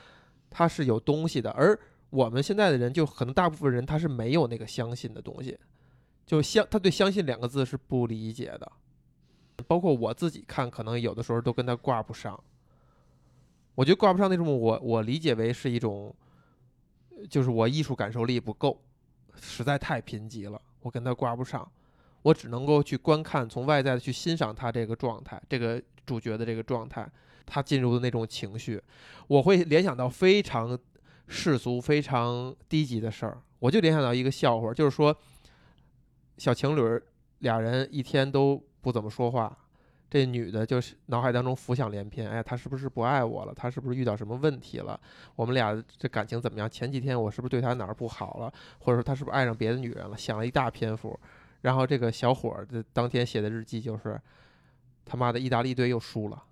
[0.49, 1.77] 他是有东西的，而
[2.09, 5.57] 我们现在的人，就可能大部分人他是没有那个相信的东西，
[6.25, 8.71] 就相他对“相信”两个字是不理解的。
[9.67, 12.41] 包括我自己看，可能有的时候都跟他挂不上。
[13.75, 16.13] 我觉得挂不上那种，我我理解为是一种，
[17.29, 18.81] 就是我艺术感受力不够，
[19.39, 21.69] 实在太贫瘠了，我跟他挂不上，
[22.23, 27.07] 我只能够去观看，从外在的去欣赏他这个状态，这个主角的这个状态，
[27.45, 28.81] 他进入的那种情绪，
[29.27, 30.77] 我会联想到非常
[31.27, 35.15] 世俗、非常低级的事儿，我就联想到一个笑话，就是说，
[36.37, 37.01] 小情侣儿
[37.39, 39.57] 俩人一天都不怎么说话，
[40.09, 43.53] 这女的就是脑海当中浮想联翩，哎，他是不是不爱我了？
[43.55, 44.99] 他是不是遇到什么问题了？
[45.35, 46.69] 我们俩这感情怎么样？
[46.69, 48.51] 前几天我是不是对他哪儿不好了？
[48.79, 50.17] 或者说他是不是爱上别的女人了？
[50.17, 51.17] 想了一大篇幅，
[51.61, 54.19] 然后这个小伙儿的当天写的日记就是，
[55.05, 56.43] 他妈的意大利队又输了。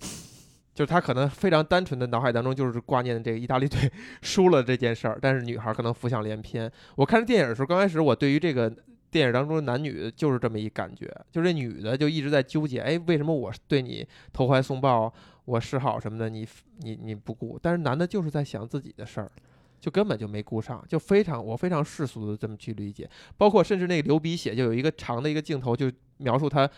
[0.74, 6.70] 就是他可能非常单纯的脑海当中就是挂念的这个意大利队 输了这件事儿，但是女孩可能浮想联翩。
[6.96, 8.70] 我看这电影的时候，刚开始我对于这个
[9.10, 15.10] 电影当中的男女就是这么一感觉，就是这女的就一直在纠结，哎，为什么我对你投怀送抱，
[15.46, 16.46] 我示好什么的，你
[16.80, 19.32] 你你不顾，但是男的就是在想自己的事儿，
[19.80, 26.68] 就根本就没顾上，就非常我非常世俗的这么去理解，包括甚至那个流鼻血，就有一个长的一个镜头，就描述他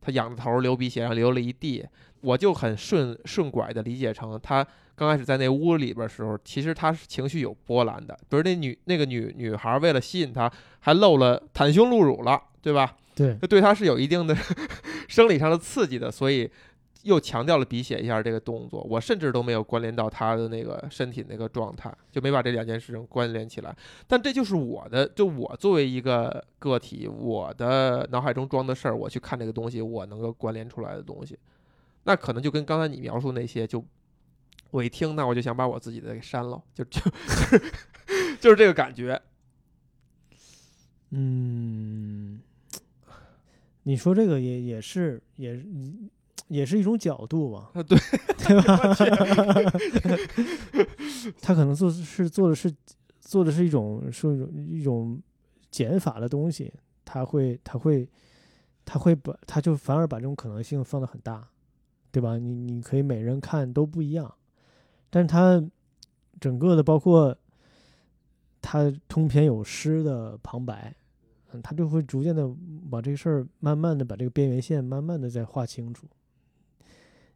[0.00, 1.84] 他仰着头流鼻血，然后流了一地，
[2.20, 12.96] 我就很顺顺拐的理解成他刚开始在那屋里边的时候，其实他是情绪有波澜的，比如那女那个女女孩为了吸引他，还露了袒胸露乳了，对吧？
[13.14, 14.36] 对，这对他是有一定的
[15.08, 16.48] 生理上的刺激的，所以
[17.02, 18.82] 又强调了鼻血一下这个动作。
[18.82, 23.76] 我甚至都没有关联到他的那个身体那个状态，就没把这两件事情关联起来。
[24.06, 31.38] 但这就是我的，就我作为一个个体，我的脑海中装的事儿，我去看这个东西，我能够关联出来的东西，
[32.04, 33.84] 那可能就跟刚才你描述那些，就
[34.70, 37.00] 我一听，那我就想把我自己的给删了，就就
[38.40, 39.20] 就是这个感觉。
[41.10, 42.40] 嗯，
[43.84, 45.64] 你说这个也也是也是
[46.48, 47.98] 也是一种角度吧，啊，对，
[48.38, 48.94] 对吧？
[51.40, 52.72] 他可能做是做的是
[53.20, 55.22] 做的是一种是一种一种
[55.70, 56.72] 减法的东西，
[57.04, 58.08] 他会他会
[58.84, 61.46] 他会把他就反而把这种可能性放得很大，
[62.10, 62.38] 对吧？
[62.38, 64.34] 你你可以每人看都不一样，
[65.10, 65.62] 但是他
[66.40, 67.36] 整个的包括
[68.62, 70.94] 他通篇有诗的旁白，
[71.52, 72.48] 嗯，他就会逐渐的
[72.90, 76.06] 把这个事儿慢慢的把这个边缘线慢慢的再画清楚。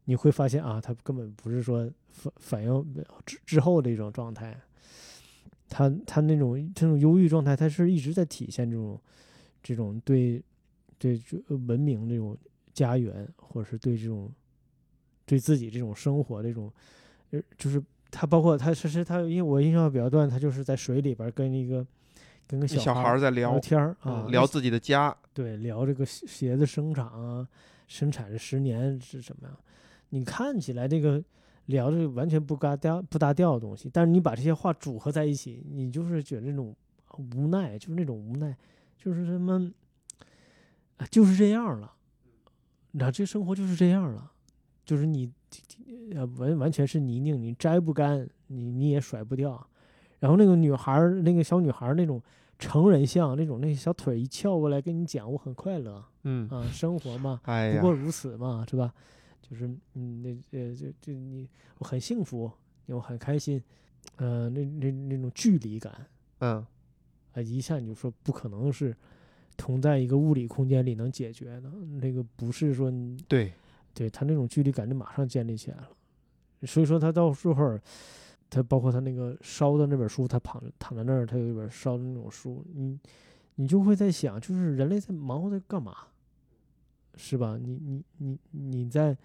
[0.04, 4.60] 你会发现啊，他根本不是说反反应之之后的一种状态，
[5.68, 9.00] 他他那种这种忧郁状态，他是一直在体现这种
[9.62, 10.42] 这种对
[10.98, 12.36] 对这文明这种
[12.74, 14.30] 家园，或者是对这种
[15.24, 16.72] 对自己这种生活这种，
[17.30, 21.86] 呃，就是他包括他其实他，因为我印象比较断，他就是在水里边跟一个
[22.46, 27.48] 跟个小孩在聊聊天儿啊嗯，聊自己的家，对，聊这个鞋鞋子生产啊，
[27.86, 29.56] 生产这十年是什么呀？
[30.14, 31.22] 你看起来这个
[31.66, 36.76] 聊这个完全不搭调不搭调的东西，但是你把这些话组合在一起，你就是觉得那种
[37.34, 38.54] 无奈，就是那种无奈，
[38.98, 39.70] 就是什么
[40.98, 41.90] 啊，就是这样了，
[42.90, 44.30] 那这生活就是这样了，
[44.84, 45.32] 就是你
[46.14, 49.66] 呃完完全是泥泞，你摘不干，你你也甩不掉。
[50.20, 52.22] 然后那个女孩儿，那个小女孩儿那种
[52.58, 58.92] 成人像，那种那小腿一翘过来跟你讲，我很快乐嗯，啊，生活嘛，哎，不过如此嘛，是吧？
[59.42, 61.46] 就是嗯，那呃，就就你
[61.78, 62.50] 我很幸福，
[62.86, 63.62] 我很开心，
[64.16, 66.06] 呃，那那那种距离感
[66.38, 66.64] 嗯，
[67.32, 68.96] 啊，一下你就说不可能是
[69.56, 72.90] 同在一个物理空间里能解决的，那个不是说
[73.28, 73.52] 对，
[73.92, 75.90] 对他那种距离感就马上建立起来了。
[76.64, 77.78] 所以说他到时候，
[78.48, 82.98] 他包括他那个烧的那本书，他躺躺在那儿，他有一本烧的那种书，你
[83.56, 85.96] 你就会在想，就是人类在忙活在干嘛，
[87.16, 87.58] 是吧？
[87.60, 89.16] 你你你你在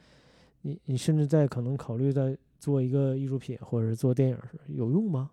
[0.61, 5.31] 你你甚至在可能考虑在做一个艺术品或者是做电影时有用吗？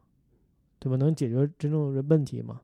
[0.78, 0.96] 对吧？
[0.96, 2.60] 能解决真正的问题吗？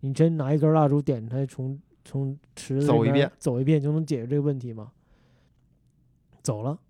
[0.00, 4.92] 你真拿一根蜡烛点开，从从池子里走一遍走一遍就能解决这个问题吗？
[6.42, 6.80] 走了，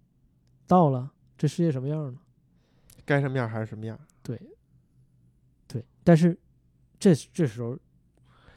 [0.67, 2.19] 到了，这世界什么样呢？
[3.05, 4.41] 该什么样还是什么样，对，
[5.67, 6.39] 对，但是
[6.99, 7.77] 这这时候，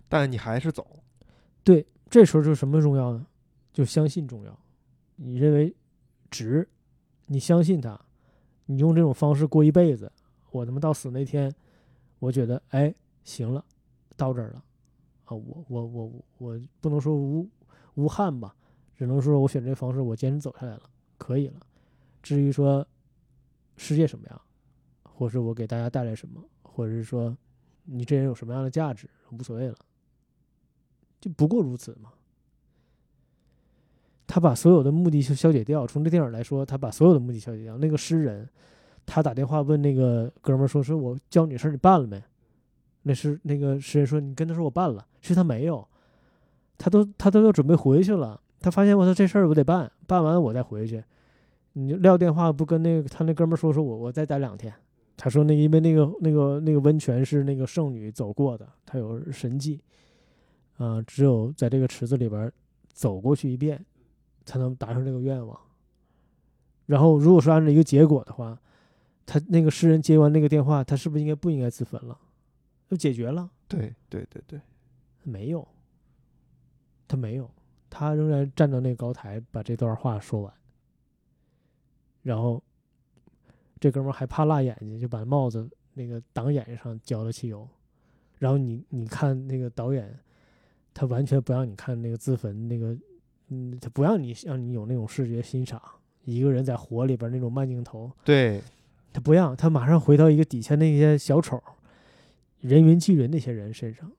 [0.07, 0.99] 但你还是走，
[1.63, 3.25] 对，这时候就什么重要呢？
[3.73, 4.57] 就相信重要。
[5.15, 5.75] 你认为
[6.29, 6.67] 值，
[7.25, 7.99] 你相信他，
[8.65, 10.11] 你用这种方式过一辈子，
[10.51, 11.53] 我他妈到死那天，
[12.19, 13.63] 我觉得哎行了，
[14.15, 14.63] 到这儿了，
[15.25, 17.49] 啊，我我我我不能说无
[17.95, 18.55] 无憾吧，
[18.95, 20.83] 只能说我选这方式，我坚持走下来了，
[21.17, 21.59] 可以了。
[22.21, 22.87] 至于说
[23.75, 24.41] 世界什么样，
[25.03, 27.35] 或是我给大家带来什么，或者是说
[27.83, 29.75] 你这人有什么样的价值，无所谓了，
[31.19, 32.11] 就不过如此嘛。
[34.33, 35.85] 他把所有的目的就消解掉。
[35.85, 37.77] 从这电影来说，他把所有的目的消解掉。
[37.77, 38.49] 那个诗人，
[39.05, 42.19] 他打电话问那个哥们儿说：“说我教你事儿，你办了没？”
[43.03, 45.87] 那是那个诗人说：“你跟他说我办了。”其实他没有，
[46.79, 48.41] 他都他都要准备回去了。
[48.59, 51.03] 他发现我他这事儿我得办，办完我再回去。
[51.73, 54.73] 你撂电话不跟那个他那哥们儿说说我我再待两天。
[55.15, 59.79] 他说那因为那个那个那个温泉是那个圣女走过的，他有神迹，
[60.77, 62.51] 啊、只有在这个池子里边
[62.91, 63.79] 走过去一遍，
[64.45, 65.59] 才能达成这个愿望。
[66.85, 68.59] 然后如果说按照一个结果的话，
[69.25, 72.19] 他那个诗人接完那个电话，他是不是应该不应该自焚了？
[72.89, 73.49] 就解决了？
[73.67, 74.61] 对对对对，
[75.23, 75.67] 没有，
[77.07, 77.49] 他没有，
[77.89, 80.53] 他仍然站到那个高台把这段话说完。
[82.21, 82.61] 然后
[83.79, 87.67] 这哥们儿还怕辣眼睛，就把帽子那个挡眼睛上浇了汽油。
[88.37, 90.19] 然后你你看那个导演，
[90.93, 92.95] 他完全不让你看那个自焚那个，
[93.53, 95.79] 嗯，他不让你让你有那种视觉欣赏，
[96.25, 98.59] 一个人在火里边那种慢镜头，对，
[99.11, 101.63] 他不让，他马上回到一个底下那些小丑儿，
[102.61, 104.11] 人云亦云那些人身上，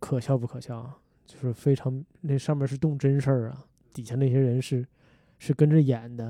[0.00, 0.98] 可笑不可笑啊？
[1.24, 4.84] 就是非常那上面是动真事儿啊，底下那些人是
[5.38, 6.24] 是跟着演的，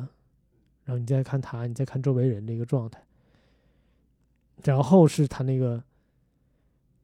[0.85, 3.03] 然后你再看他，你再看周围人的一个状态，
[4.63, 5.83] 然后是他那个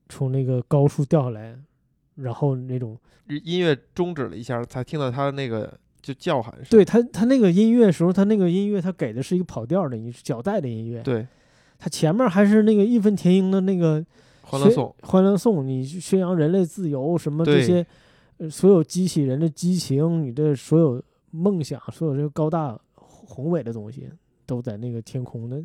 [0.09, 1.59] 从那个高处掉下来，
[2.19, 2.99] 然后那种
[3.45, 6.67] 音乐终止了一下，才听到他的那个就叫喊声。
[6.71, 11.27] 对他他那个音乐时候，他那个音乐他给的是一个跑调的音脚带的音乐，对，
[11.79, 14.05] 他前面还是那个义愤填膺的那个
[14.43, 17.87] 欢乐颂，欢乐颂，你宣扬人类自由什么这些，
[18.39, 24.09] 呃所有激起人的激情，你的所有梦想，所有这个高大宏伟的东西，
[24.47, 25.49] 都在那个天空。
[25.49, 25.63] 那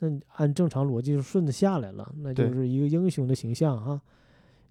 [0.00, 4.00] 那你按正常逻辑就顺着下来了，那就是一个英雄的形象啊，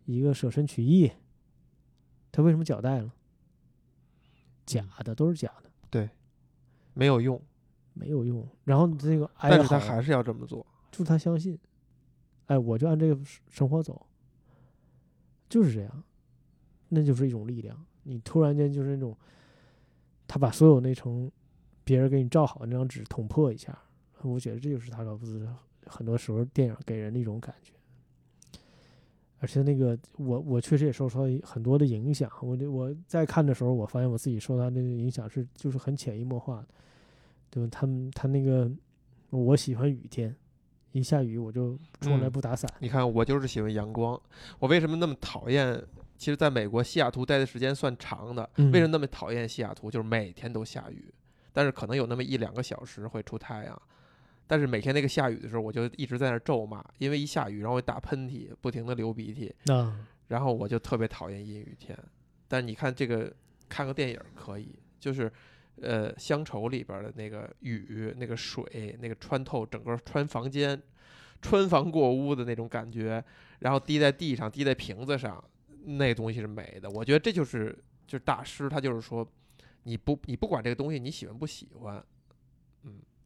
[0.06, 1.10] 一个舍身取义。
[2.34, 3.14] 他为什么脚带了？
[4.66, 6.10] 假的，都是假的，对
[6.94, 7.40] 没有用，
[7.94, 8.48] 没有用。
[8.64, 10.66] 然后这个哀但是他还是要这么做。
[10.92, 11.60] 就他相信，
[12.48, 14.08] 哎，我就按这个生生活走，
[15.48, 16.04] 就是这样，
[16.90, 17.86] 那就是一种力量。
[18.04, 19.16] 你突然间就是那种，
[20.28, 21.32] 他把所有那层
[21.84, 23.78] 别人给你照好的那张纸捅破一下，
[24.22, 25.48] 我觉得这就是塔可夫斯
[25.86, 27.74] 很多时候电影给人的一种感觉。
[29.44, 36.68] 而且那个我我确实也受到很多的影响，我就我在看的时候，我发现我自己受他那个影响是就是很潜移默化的，
[37.50, 37.70] 对吧？
[37.70, 38.72] 他们他那个
[39.32, 40.34] 我喜欢雨天，
[40.94, 44.18] 一下雨我就从来嗯不打伞，你看，我就是喜欢阳光。
[44.60, 45.78] 我为什么那么讨厌？
[46.18, 49.92] 其实，在美国西雅图待的时间算长的，嗯为什么那么讨厌西雅图？
[49.92, 51.14] 就是每天都下雨，
[51.52, 53.82] 但是可能有那么一两个小时会出太阳。
[54.46, 59.74] 但是每天那个下雨的时候，我就一直在那咒骂，因为一下雨，然后我打喷嚏，不停的流鼻涕，那
[60.28, 61.98] 然后我就特别讨厌阴雨天。
[62.48, 63.34] 但你看这个，
[63.68, 65.32] 看个电影可以，就是
[65.82, 70.80] 呃《乡愁》里边的那个雨、那个水、那个穿透整个穿房间、
[71.42, 73.24] 穿房过屋的那种感觉，
[73.60, 75.44] 然后滴在地上、滴在瓶子上，
[75.86, 76.90] 那东西是美的。
[76.90, 77.76] 我觉得这就是
[78.06, 79.28] 就是大师，他就是说，
[79.84, 82.04] 你不你不管这个东西你喜欢不喜欢，嗯，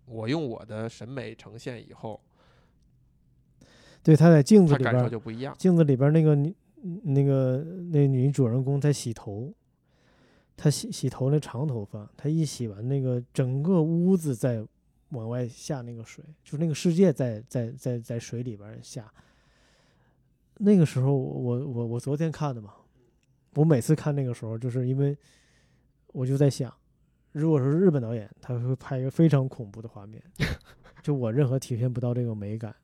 [0.07, 2.19] 我用我的审美呈现以后，
[4.01, 5.55] 对他在镜子里边就不一样。
[5.59, 6.55] 镜子里边儿那个女
[7.03, 7.57] 那个
[7.91, 9.53] 那女主人公在洗头，
[10.55, 14.65] 她洗洗头那长头发，她一洗完那个整个屋子在
[15.09, 19.11] 往外下那个水，就是那个世界在在在在水里边儿下。
[20.59, 22.73] 那个时候我我我昨天看的嘛，
[23.55, 25.17] 我每次看那个时候，就是因为
[26.07, 26.73] 我就在想，
[27.37, 30.21] 如果是日本导演，他会拍一个非常恐怖的画面，
[31.03, 32.75] 就我任何体现不到这个美感。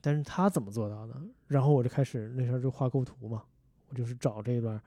[0.00, 1.14] 但是他怎么做到的？
[1.46, 3.42] 然后我就开始那时候就画构图嘛，
[3.88, 4.82] 我就是找这一段儿，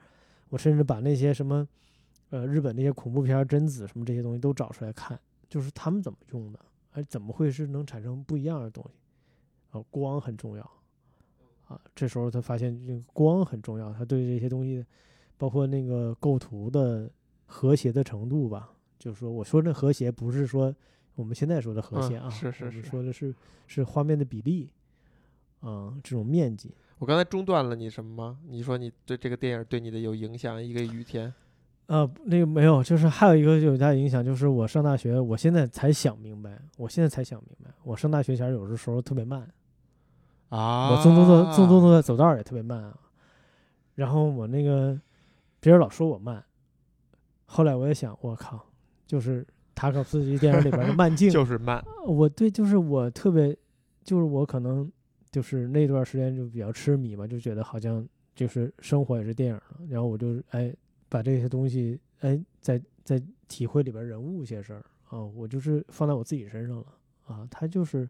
[0.49, 1.67] 我甚至把那些什么，
[2.29, 6.59] 呃，日本那些恐怖片儿、贞子什么这些东西都找出来看，就是他们怎么用的，
[6.91, 8.99] 而怎么会是能产生不一样的东西？
[9.71, 10.71] 啊、光很重要
[11.67, 11.79] 啊。
[11.95, 14.85] 这时候他发现这个光很重要，他对这些东西，
[15.37, 17.09] 包括那个构图的
[17.45, 18.69] 和谐的程度吧，
[19.05, 20.73] 就是说，我说那和谐不是说
[21.13, 23.31] 我们现在说的和谐啊，嗯是是是说的是
[23.67, 24.67] 是画面的比例，
[25.61, 26.73] 嗯、这种面积。
[26.97, 28.39] 我刚才中断了你什么吗？
[28.47, 31.31] 你说你对这个电影对你的有影响，一个雨天。
[31.85, 39.47] 呃，那个没有，就是还有一个有大影响，就是我上大学，我现在才想明白，我现在才想明白，我上大学前有的时候特别慢，
[40.49, 42.97] 啊我动作动动作走道儿也特别慢啊。
[43.93, 44.99] 然后我那个
[45.59, 46.43] 别人老说我慢，
[47.45, 48.65] 后来我也想，我靠，
[49.05, 53.55] 就是塔可夫斯基电影里边的 慢镜，就是慢，我对，就是我特别，
[54.03, 54.91] 就是我可能
[55.31, 60.73] 就是那段时间就比较痴迷嘛，就觉得好像就是生活也是电影了，然后我就哎
[61.09, 66.85] 把这些东西哎在在体会里边人物一些事儿啊，我就是放在我自己身上了
[67.27, 68.07] 啊，他就是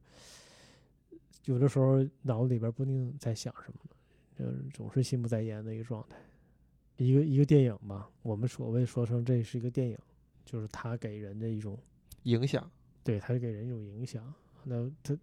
[1.46, 3.80] 有的时候脑子里边不定在想什么，
[4.38, 6.18] 就是总是心不在焉的一个状态。
[6.98, 9.98] 一个一个电影吧，我们所谓说成这是一个电影，
[10.46, 11.78] 就是他给人的一种
[12.24, 12.70] 影响。
[13.04, 14.34] 对，它给人一种影响。
[14.64, 15.16] 那他，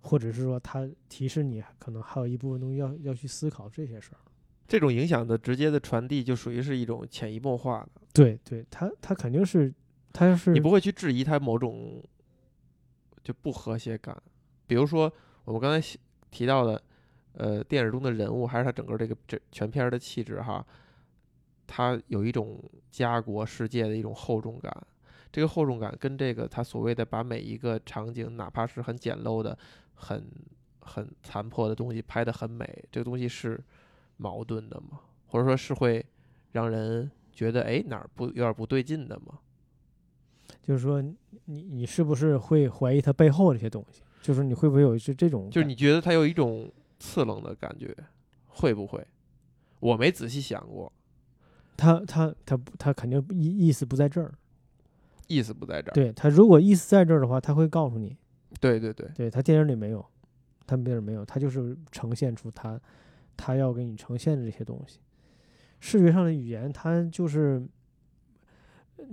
[0.00, 4.18] 或者是说它提示你，可能还有一部分东西要要去思考这些事儿。
[4.66, 9.72] 这种影响的直接的传递，就属于是一种潜移默化的，对对，他他肯定是，
[10.12, 12.02] 它是你不会去质疑他某种
[13.22, 14.16] 就不和谐感。
[14.66, 15.12] 比如说
[15.44, 15.98] 我们刚才
[16.30, 16.82] 提到的，
[17.32, 20.64] 呃，电影中的人物，还是他整个这个这全片儿的气质哈，
[21.72, 22.60] 它有一种
[22.90, 24.76] 家国世界的一种厚重感。
[25.30, 29.56] 这个厚重感跟这个他所谓的把每一个场景，哪怕是很简陋的、
[29.94, 30.26] 很
[30.80, 33.62] 很残破的东西拍得很美，这个东西是
[34.16, 34.98] 矛盾的吗？
[35.28, 36.04] 或者说是会
[36.50, 39.38] 让人觉得哎哪儿不有点不对劲的吗？
[40.64, 44.02] 就是说你你你是不是会怀疑它背后这些东西？
[44.20, 46.68] 就是你会不会有一些这种，就是你觉得它有一种
[46.98, 47.96] 刺棱的感觉，
[48.48, 49.06] 会不会？
[49.78, 50.92] 我没仔细想过，
[51.80, 54.34] 他他他不他肯定意意思不在这儿。
[55.28, 55.94] 意思不在这儿。
[55.94, 58.14] 对他如果意思在这儿的话，他会告诉你。
[58.60, 60.04] 对对对，对他电影里没有，
[60.66, 62.78] 他电影没有，他就是呈现出他
[63.36, 65.00] 他要给你呈现的这些东西。
[65.78, 67.66] 视觉上的语言，它就是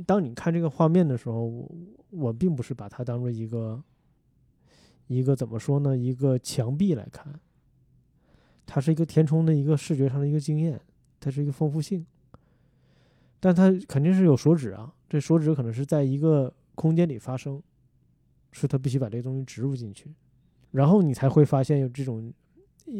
[0.05, 1.71] 当你看这个画面的时候，我
[2.09, 3.81] 我并不是把它当做一个
[5.07, 7.39] 一个怎么说呢，一个墙壁来看，
[8.65, 10.81] 它是一个填充的一个视觉上的一个经验，
[11.21, 12.05] 它是一个丰富性，
[13.39, 17.61] 但它肯定是有所指啊，这所指可能是在一个空间里发生，
[18.51, 20.11] 是他必须把这东西植入进去，
[20.71, 22.33] 然后你才会发现有这种，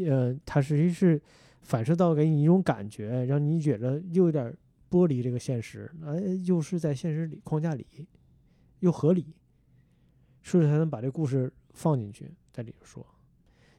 [0.08, 1.20] 呃，它实际是
[1.62, 4.56] 反射到给你一种感觉，让你觉得又有点
[4.90, 6.16] 剥离这个现实，哎，
[6.46, 7.86] 又是在现实里框架里，
[8.80, 9.34] 又合理，
[10.44, 13.06] 所以才能把这故事放进去，在里头说。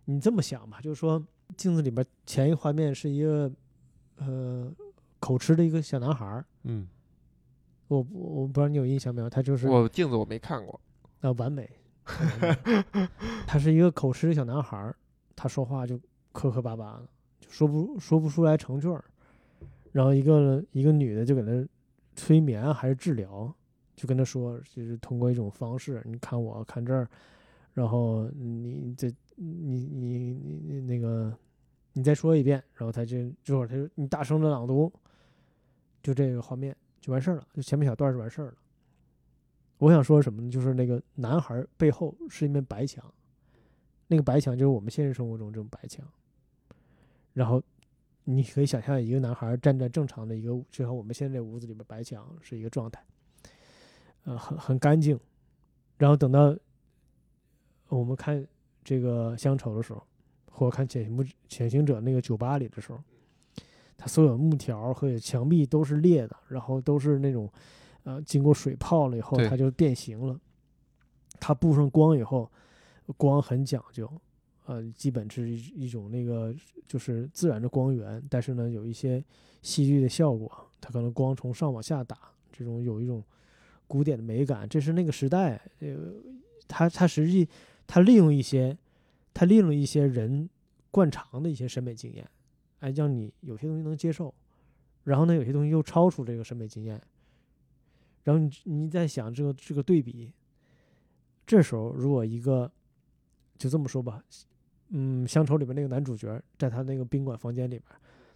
[0.07, 1.23] 你这么想吧，就是说
[1.57, 3.53] 镜子里边前一画面是一个，
[4.17, 4.73] 呃，
[5.21, 6.87] 口吃的一个小男孩儿，嗯，
[7.89, 10.81] 我不我不知道你有印象没有，他就是我镜子我没看过。
[11.21, 11.69] 啊，完美。
[13.47, 14.97] 他是一个口吃的小男孩儿，
[15.37, 16.01] 他说话就
[16.33, 17.09] 磕磕巴巴的，
[17.41, 19.05] 就说不说不出来成句儿。
[19.93, 21.69] 然后一个一个女的就给他
[22.15, 23.53] 催眠啊还是治疗，
[23.97, 27.09] 就跟他说，就是通过一种方式，你看我看这儿，
[27.75, 29.47] 然后你这你
[29.87, 31.37] 你你你那个
[31.93, 34.91] 你再说一遍，然后他就这会儿他就你大声的朗读，
[36.03, 38.55] 就这个画面就完事儿了，就前面小段儿就完事儿了。
[39.79, 40.51] 我想说什么呢？
[40.51, 43.05] 就是那个男孩背后是一面白墙，
[44.09, 46.05] 那个白墙就是我们现实生活中这种白墙。
[47.33, 47.63] 然后
[48.25, 53.05] 你可以想象一个男孩站在正常的一个，就像我们现在屋子里边白墙是一个状态，
[54.25, 55.19] 呃，很很干净。
[55.97, 56.57] 然后等到
[57.89, 58.45] 我们看
[58.83, 60.05] 这个乡愁的时候，
[60.51, 63.01] 或看潜行者潜行者那个酒吧里的时候，
[63.99, 67.51] 它所有木条和墙壁都是裂的，然后都是那种。
[68.05, 70.41] 呃，经过水泡了以后，它就变形了。
[71.39, 72.51] 它布上光以后，
[73.19, 74.11] 光很讲究，
[74.65, 76.55] 呃，基本是一一种那个
[76.87, 79.23] 就是自然的光源，但是呢，有一些
[79.61, 82.17] 戏剧的效果，它可能光从上往下打，
[82.51, 83.23] 这种有一种
[83.87, 84.67] 古典的美感。
[84.67, 85.97] 这是那个时代，呃，
[86.67, 87.47] 它它实际
[87.87, 88.79] 它利用一些，
[89.35, 90.49] 它利用一些人
[90.91, 92.27] 惯常的一些审美经验，
[92.81, 94.33] 哎，让你有些东西能接受，
[95.05, 97.01] 然后呢，有些东西又超出这个审美经验。
[98.25, 100.33] 然后你你在想这个这个对比，
[101.47, 102.71] 这时候如果一个
[103.57, 104.23] 就这么说吧，
[104.89, 107.85] 嗯，乡愁里边那个男主角在他那个宾馆房间里边，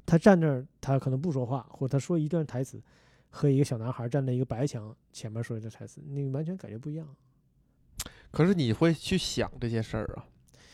[0.07, 2.83] 他站那儿，他可能不说话，或者他说一段台词，
[3.29, 7.07] 和一个小男孩站在一个白墙前面说一段台词，那个完全感觉不一样。
[8.31, 10.25] 可是你会去想这些事儿啊，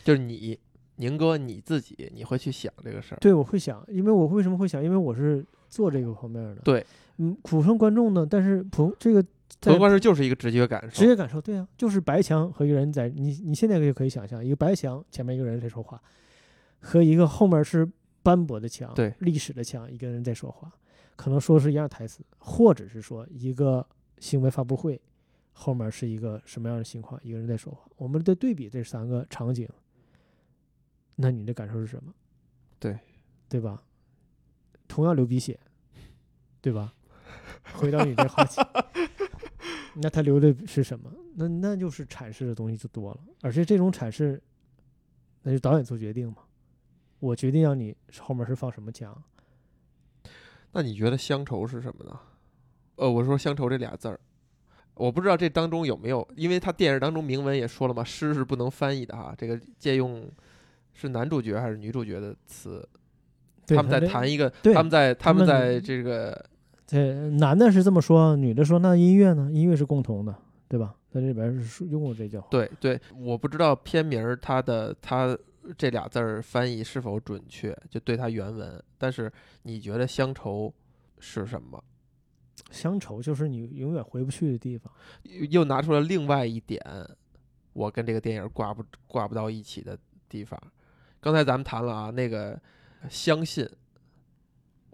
[0.04, 0.58] 就是你
[0.98, 3.18] 宁哥你自己，你会去想这个事儿。
[3.18, 4.82] 对，我会想，因为我为什么会想？
[4.84, 6.60] 因为我是做这个方面的。
[6.62, 6.84] 对，
[7.16, 11.06] 嗯，普通观众呢，但是普这个普通观众就是一个直觉感受直。
[11.06, 16.00] 觉感受，对啊，就是白墙和一个人在你你现在就可以想象，一个白墙前面一个人在说话，
[16.80, 17.88] 和一个后面是
[18.22, 20.70] 斑驳的墙，对历史的墙，一个人在说话，
[21.16, 23.86] 可能说是一样台词，或者是说一个
[24.18, 25.00] 新闻发布会
[25.52, 29.68] 后面是一个什么样的情况，一个人在说话，我们在对比这三个场景，
[31.20, 32.14] 那你的感受是什么？
[32.78, 32.96] 对，
[33.48, 33.82] 对吧？
[34.86, 35.58] 同样流鼻血，
[36.60, 36.94] 对吧？
[37.74, 38.60] 回到你这话题，
[40.00, 41.12] 那他流的是什么？
[41.34, 44.40] 那那就是阐释的东西就多了，而且这种阐释，
[45.42, 46.38] 那就导演做决定嘛。
[47.18, 49.20] 我决定让你后面是放什么枪，
[50.70, 52.20] 那你觉得乡愁是什么呢？
[52.94, 54.20] 呃，我说乡愁这俩字儿，
[54.94, 60.30] 我不知道这当中有没有，因为他电影当中明文也说了嘛，诗是不能翻译的哈，这个借用
[61.00, 62.86] 是男主角还是女主角的词，
[63.68, 66.44] 他们在谈一个，他们在他们在这个
[66.84, 69.48] 这男的是这么说，女的说那音乐呢？
[69.52, 70.34] 音乐是共同的，
[70.66, 70.96] 对吧？
[71.08, 72.48] 在这里边是说用过这句话。
[72.50, 75.38] 对对，我不知道片名儿它的它
[75.76, 78.82] 这俩字儿翻译是否准确，就对它原文。
[78.98, 79.30] 但是
[79.62, 80.74] 你觉得乡愁
[81.20, 81.80] 是什么？
[82.72, 84.92] 乡愁就是你永远回不去的地方。
[85.22, 86.82] 又又拿出了另外一点，
[87.72, 89.96] 我跟这个电影挂不挂不到一起的
[90.28, 90.60] 地方。
[91.20, 92.60] 刚才咱们谈了啊，那个
[93.08, 93.68] 相信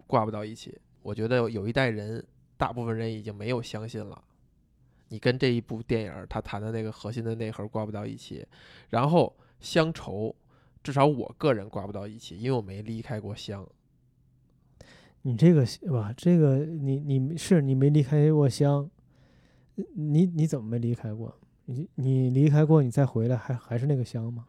[0.07, 0.79] 挂不到一起。
[1.03, 2.25] 我觉得有有一代人，
[2.57, 4.23] 大部分人已经没有相信了。
[5.09, 8.45] 你跟这一部电影他谈的那个核心的内核挂不到一起，
[8.89, 10.35] 然后乡愁，
[10.83, 13.67] 至少我个人挂不到一起，因为我没离开过乡。
[15.23, 18.91] 你这个吧，这个你你是你没离开过乡，
[19.95, 21.39] 你你怎么没离开过？
[21.67, 24.47] 你你离开过，你再回来还还是那个乡吗？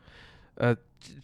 [0.55, 0.76] 呃，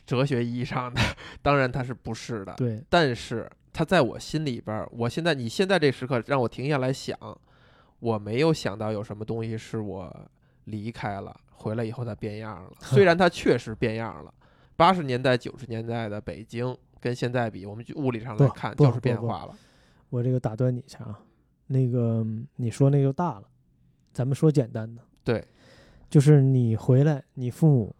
[0.06, 1.02] 哲学意义上的，
[1.42, 2.54] 当然它是不是的。
[2.56, 7.18] 对，但是它在我心里边儿，我现在你现在这时刻让我停下来想，
[8.00, 10.30] 我没有想到有什么东西是我
[10.66, 12.72] 离开了，回来以后它变样了。
[12.82, 14.34] 虽然它确实变样了，
[14.76, 19.56] 八十年代、九十年代的北京跟现在比，我们物理上来看就是变化了。
[20.10, 21.20] 我这个打断你一下啊，
[21.68, 22.26] 那个
[22.58, 23.44] 你说那就大了，
[24.12, 25.48] 咱们说简单的，对，
[26.10, 27.96] 就是你回来，你父母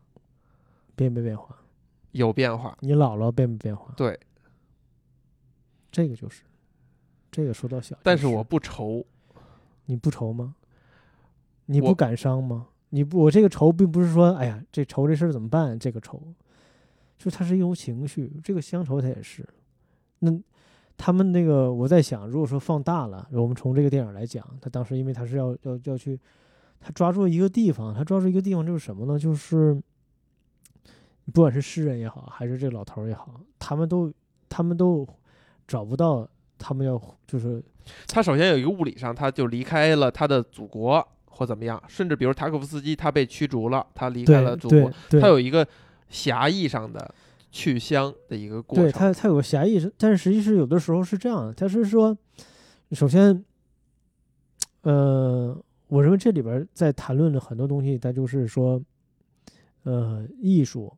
[0.96, 1.56] 变没变化？
[2.12, 3.94] 有变化，你姥姥变没变化？
[3.96, 4.20] 对，
[5.92, 6.44] 这个就是，
[7.32, 9.06] 这个说到小，但是我不愁，
[9.86, 10.56] 你不愁吗？
[11.66, 12.68] 你不感伤吗？
[12.90, 15.80] 你不，我这个愁并不是说，哎呀，这愁这事儿怎么办？
[15.80, 16.22] 这个愁，
[17.18, 19.48] 就是它是一种情绪，这个乡愁它也是。
[20.20, 20.38] 那
[20.98, 26.20] 他们那个，我在想，如果说放大了，我们从这个电影来讲，他当时因为他是要要要去，
[26.82, 29.18] 他抓住一个地方，他抓住一个地方就是什么呢？
[29.18, 29.82] 就是
[31.34, 34.12] 不管是诗人也好，还是这个老头儿也好，他们都
[34.50, 35.08] 他们都
[35.68, 37.64] 找不到他们要就是
[38.08, 45.66] 他首先有一个物理上，他就离开了他的祖国或怎么样，甚至比如塔可夫斯基他被驱逐了，他离开了祖国他有一个
[46.10, 47.14] 狭义上的
[47.52, 48.86] 去乡的一个过程。
[48.86, 52.16] 对他，他有个狭义，是但是实际是有的时候是这样的，他是说，
[52.92, 53.44] 首先，
[54.82, 55.58] 呃，
[55.88, 58.82] 我认为这里边儿在谈论的很多东西，它就是说，
[59.84, 60.94] 呃，艺术、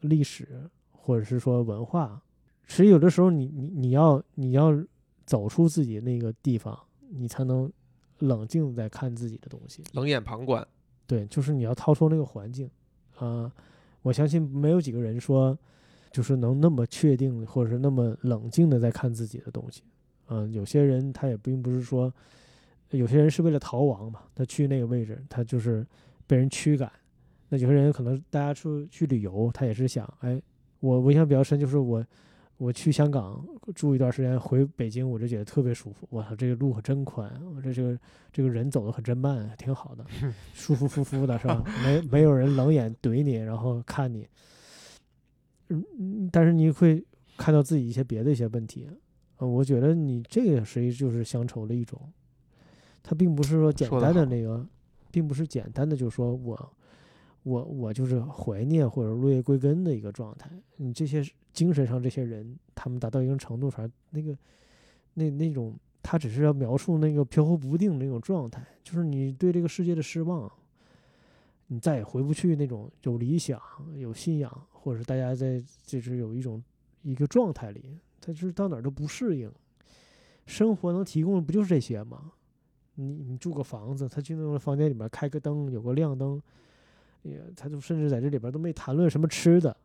[0.00, 2.20] 历史或者是说文化，
[2.66, 4.72] 其实有的时候你你你要你要
[5.24, 6.78] 走出自己那个地方，
[7.08, 7.70] 你才能
[8.18, 9.82] 冷静的在看自己的东西。
[9.92, 10.66] 冷眼旁观，
[11.06, 12.70] 对，就是你要掏出那个环境，
[13.16, 13.50] 啊、
[14.02, 15.58] 我相信没有几个人说，
[16.12, 19.82] 就是能那么确定或者是那么冷静的在看自己的东西，
[20.28, 22.12] 嗯、有些人他也并不是说，
[22.90, 25.86] 有些人是为了逃亡嘛，他去那个位置，他就是
[26.26, 26.90] 被人驱赶，
[27.48, 30.40] 那有些人可能大家出去旅游，他也是想，哎，
[30.80, 32.04] 我我印象比较深就是我。
[32.60, 33.40] 我去香港
[33.72, 36.04] 住一段时间，回北京我就觉得特别舒服。
[36.10, 37.96] 我操，这个路可真宽，我这这个
[38.32, 40.04] 这个人走的可真慢，挺好的。
[40.54, 41.62] 舒舒服服的是吧？
[41.84, 44.26] 没没有人冷眼怼你，然后看你。
[45.68, 47.00] 嗯，嗯但是你会
[47.36, 48.88] 看到自己一些别的一些问题。
[49.36, 52.12] 呃，我觉得你这个实际就是乡愁的一种，
[53.04, 54.66] 它并不是说简单的那个，
[55.12, 56.72] 并不是简单的就说我
[57.42, 60.50] 我我就是怀念或者落叶归根的一个状态。
[60.76, 64.38] 你这些精神上这些人，他们达到一定程度反正，那个
[65.14, 70.50] 那那种，他只是要描述那个飘忽不定那种状态，就是你对这个世界的失望，
[71.66, 73.60] 你再也回不去那种有理想、
[73.96, 76.62] 有信仰，或者是大家在就是有一种
[77.02, 79.50] 一个状态里，他就是到哪儿都不适应。
[80.46, 82.32] 生活能提供的不就是这些吗？
[82.94, 86.40] 你你住个房子，他去那个房间里面开个灯，有个亮灯，
[87.22, 89.76] 也他就甚至在这里边都没谈论什么吃的，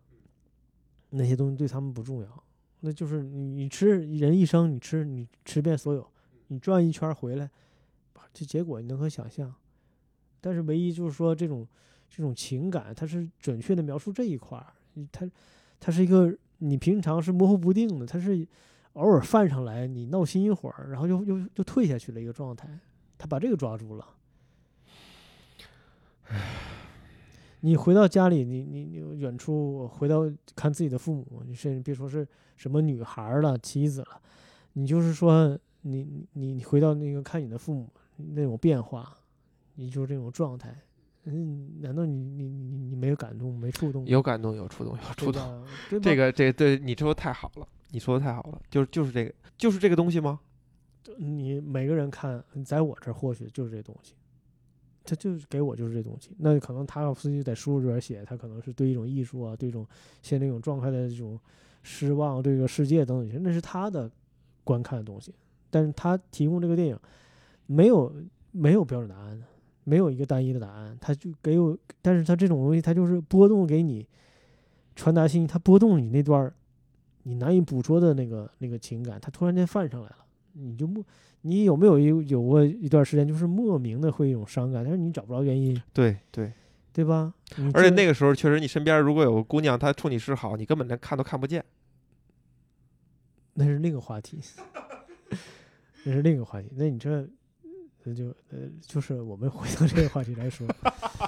[1.10, 2.44] 那些东西对他们不重要，
[2.82, 6.08] 那就是你你吃人一生你吃你吃遍所有，
[6.48, 7.50] 你转一圈回来，
[8.34, 9.54] 这结果你能可想象。
[10.42, 11.68] 但是唯一就是说这种
[12.10, 14.74] 这种情感，它是准确的描述这一块儿，
[15.12, 15.30] 它
[15.80, 18.48] 它是一个你平常是模糊不定的，它是
[18.94, 22.68] 偶尔泛上来，你闹心一会儿，然后又又又退下去了一个状态，
[23.18, 24.08] 他把这个抓住了。
[27.66, 34.22] 你回到家里，你你你远处回到看自己的父母，你甚至别说是什么女孩儿了、妻子了，
[34.74, 39.18] 你就是说你你你你回到那个看你的父母那种变化，
[39.76, 40.78] 你就是这种状态，
[41.24, 44.10] 嗯，难道你你你你没有感动、没触动吗？
[44.10, 45.42] 有感动，有触动，有触动。
[45.90, 46.02] 这个？
[46.02, 50.38] 这个这对你说的太好了，你说的太好了，就是就是这个就是这个东西吗？
[51.18, 54.16] 你每个人看，在我这儿或许就是这东西，
[55.04, 56.32] 他就是给我就是这东西。
[56.38, 59.86] 那可能塔可夫斯基在书里边写，他可能是对一种艺术啊，对一种
[60.22, 61.40] 现在这种状态的这种
[61.82, 64.10] 失望，对这个世界等等一些，那是他的
[64.64, 65.34] 观看的东西。
[65.70, 66.98] 但是他提供这个电影
[67.66, 68.14] 没有
[68.52, 69.42] 没有标准答案，
[69.84, 74.08] 没有一个单一的答案，他就给我，但是他这种东西，他就是波动给你
[74.96, 76.54] 传达信息，他波动你那段儿
[77.24, 80.18] 你难以捕捉的那个那个情感，他突然间泛上来了。
[80.54, 81.04] 你就莫，
[81.42, 86.52] 你有没有有有过一段时间，就是莫名的会有一种伤感，但是你找不着原因，对对，
[86.92, 87.34] 对吧？
[87.74, 91.64] 而且那个时候确实你身边如果有个姑娘，她冲你示好，你根本连看都看不见。
[93.56, 94.40] 那是另一个话题，
[96.04, 96.70] 那是另一个话题。
[96.76, 97.28] 那你这，
[98.04, 100.68] 那就呃，就是我们回到这个话题来说，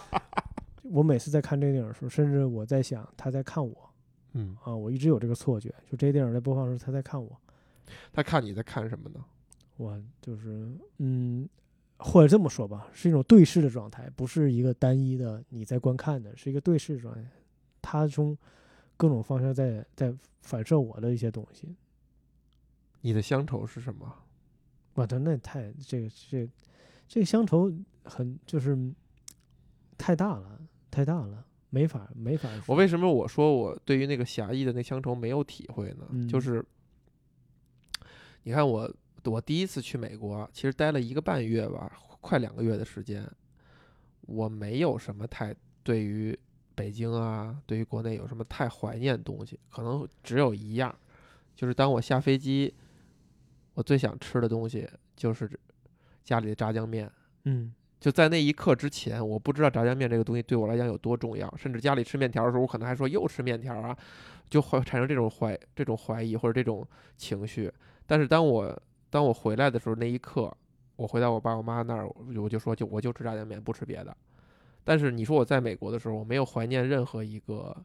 [0.82, 3.90] 我每次在看这个电影的时候，甚至我在想他在看我
[4.34, 7.40] 嗯，啊，我一直有这个错觉，就这个电影在播放的时候他在看我，
[8.12, 9.24] 她看你在看什么呢？
[9.78, 10.70] 我就是
[11.00, 11.48] 嗯，
[11.98, 17.22] 或者这么说吧，是一种对视的状态，不是一个单一的你在观看的，是一个对视的状态。
[17.82, 18.38] 他从
[18.98, 21.76] 各种方向在在反射我的一些东西。
[23.02, 24.12] 你的乡愁是什么？
[24.94, 26.50] 我的那太这个这
[27.08, 27.72] 这个乡愁
[28.06, 28.78] 很就是
[29.98, 30.60] 太大了，
[30.90, 32.74] 太大了，没法没法说。
[32.74, 36.08] 我为什么我说我对于那个狭义的那乡愁没有体会呢？
[36.12, 36.66] 嗯就是
[38.46, 38.92] 你看我
[39.24, 41.92] 我第一次去美国，其实待了一个半月吧，
[42.22, 43.28] 快两个月的时间，
[44.22, 46.38] 我没有什么太对于
[46.76, 50.96] 北京啊，对于国内有什么太怀念的东西，可能只有一样，
[51.56, 52.72] 就是当我下飞机，
[53.74, 55.50] 我最想吃的东西就是
[56.24, 57.12] 家里的炸酱面。
[57.46, 63.98] 嗯就在那一刻之前，我不知道炸酱面这个东西对我来讲有多重要，甚至家里吃面条的时候，我可能还说又吃面条啊，
[64.48, 66.88] 就会产生这种怀这种怀疑或者这种
[67.18, 67.72] 情绪。
[68.06, 70.56] 但是当我当我回来的时候，那一刻，
[70.96, 74.16] 我回到我爸我妈那儿，我我就说就我就吃炸酱面，不吃别的。
[74.84, 77.76] 但是你说我在美国的时候，我没有怀念任何一个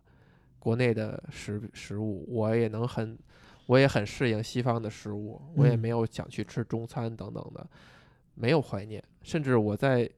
[0.59, 3.19] 国内的食食物，我也能很
[3.67, 7.67] 我也很适应西方的食物，我也嗯没有想去吃中餐等等的。
[8.35, 10.09] 没有怀念，甚至我在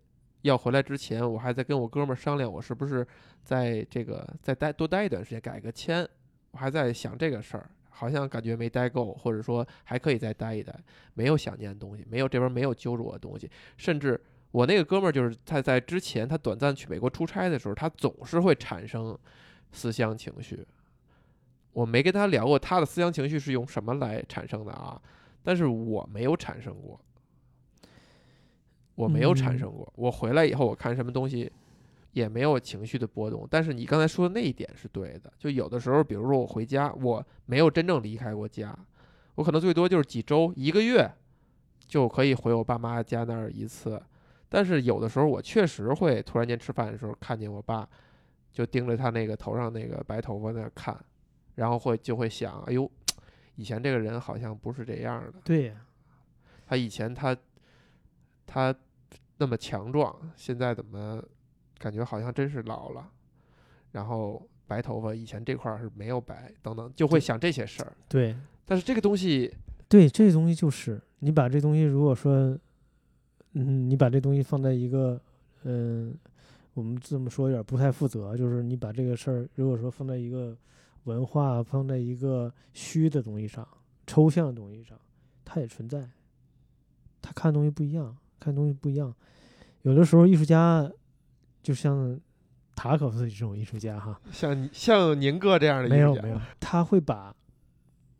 [0.42, 3.06] 要回来之前，我还在跟我哥们儿商量，我是不是
[3.42, 6.08] 在这个再待多待一段时间，改个签。
[6.52, 10.74] 我还在想这个事儿，好像感觉没待够，或者说还可以再待一待，
[11.14, 14.20] 没有想念的东西，没有这边没有揪住我的东西，甚至
[14.50, 19.16] 我那个哥们儿就是他在之前他短暂去美国出差的时候，他总是会产生
[19.70, 20.66] 思乡情绪。
[21.72, 25.00] 我没跟他聊过他的思乡情绪是用什么来产生的啊，
[25.42, 27.00] 但是我没有产生过。
[28.94, 29.90] 我没有产嗯生过。
[29.96, 31.50] 我回来以后，我看什么东西
[32.12, 33.46] 也没有情绪的波动。
[33.50, 38.76] 但是你刚才说的那一点是对的，就有的时候，比如说我回家，我没有真正离开过家，
[39.34, 41.10] 我可能最多就是几周、一个月
[41.86, 44.00] 就可以回我爸妈家那儿一次。
[44.48, 47.88] 但是有的时候，我确实会突然间吃饭的时候看见我爸，
[48.52, 50.94] 就盯着他那个头上那个白头发那儿看，
[51.54, 52.90] 然后会就会想，哎呦，
[53.56, 55.40] 以前这个人好像不是这样的。
[55.42, 55.86] 对呀，
[56.66, 57.34] 他以前他
[58.46, 58.74] 他
[59.38, 61.22] 那么强壮，现在怎么
[61.82, 63.10] 感觉好像真是老了？
[63.90, 67.92] 然后白头发以前这块儿是没有白，等等，就会想这些事儿。
[68.08, 69.52] 对但是这个东西，
[69.88, 72.56] 对，这东西就是你把这东西，如果说，
[73.54, 75.20] 嗯，你把这东西放在一个，
[75.64, 76.16] 嗯，
[76.74, 80.56] 我们这么说有点不太负责，就是你把这个事儿，如果说放在一个
[81.04, 83.66] 文化，放在一个虚的东西上，
[84.06, 84.96] 抽象的东西上，
[85.44, 86.08] 它也存在，
[87.20, 89.12] 他看东西不一样，看东西不一样，
[89.82, 90.90] 有的时候艺术家，
[91.62, 92.18] 就像
[92.74, 97.34] 塔可夫斯基这种艺术家哈， 像像宁哥这样的艺术家没有没有，，他会把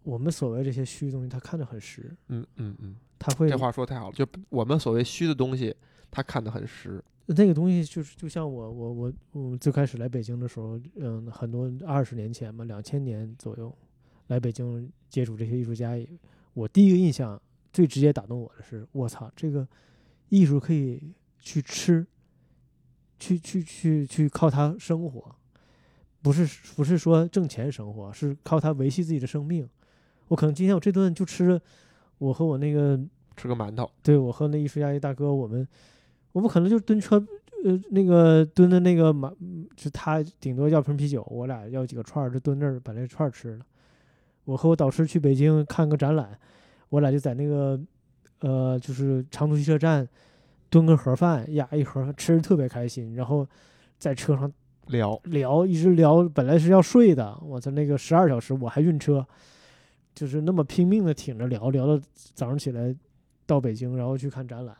[0.03, 4.13] 我们所谓这些虚的东西，他看得很实，嗯嗯嗯，他会这话说太好了。
[4.15, 5.75] 就我们所谓虚的东西，
[6.11, 7.03] 他看得很实。
[7.27, 13.75] 那个东西就是就像我我我我最开始来北京的时候，嗯，很多二十年前嘛，两千年左右
[14.27, 16.07] 来北京接触这些艺术家也，
[16.53, 17.41] 我第一个印象
[17.73, 19.67] 最直接打动我的是，我操，这个
[20.29, 22.05] 艺术可以去吃，
[23.23, 25.25] 去去去去靠它生活，
[26.23, 26.45] 不是
[26.75, 29.69] 不是说挣钱生活，是靠它维系自己的生命。
[30.27, 31.61] 我可能今天我这顿就吃，
[32.19, 32.99] 我和我那个
[33.37, 35.67] 吃个馒头，对我和那艺术家一大哥，我们
[36.33, 37.25] 我们可能就蹲车，
[37.65, 43.65] 呃，那个蹲的那个马，嗯就他顶多要瓶啤酒，我俩要几个串儿，就蹲那儿把那串儿吃了。
[44.45, 46.37] 我和我导师去北京看个展览，
[46.89, 47.81] 我俩就在那个
[48.41, 50.09] 呃，就是长途汽车站
[50.73, 53.47] 蹲个盒饭，呀，一盒饭吃的特别开心，然后
[53.99, 54.51] 在车上
[54.87, 59.25] 聊，聊，一直聊，本来是要睡的，我操，那个十二小时我还晕车，
[60.15, 62.97] 就是那么拼命的挺着聊，聊到早上起来
[63.45, 64.75] 到北京，然后去看展览。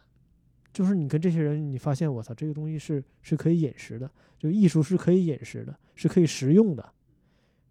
[0.73, 6.91] 就是你跟这些人，你发现我操，这个东西是是可以饮食的，就艺术是可以饮食的，是可以食用的，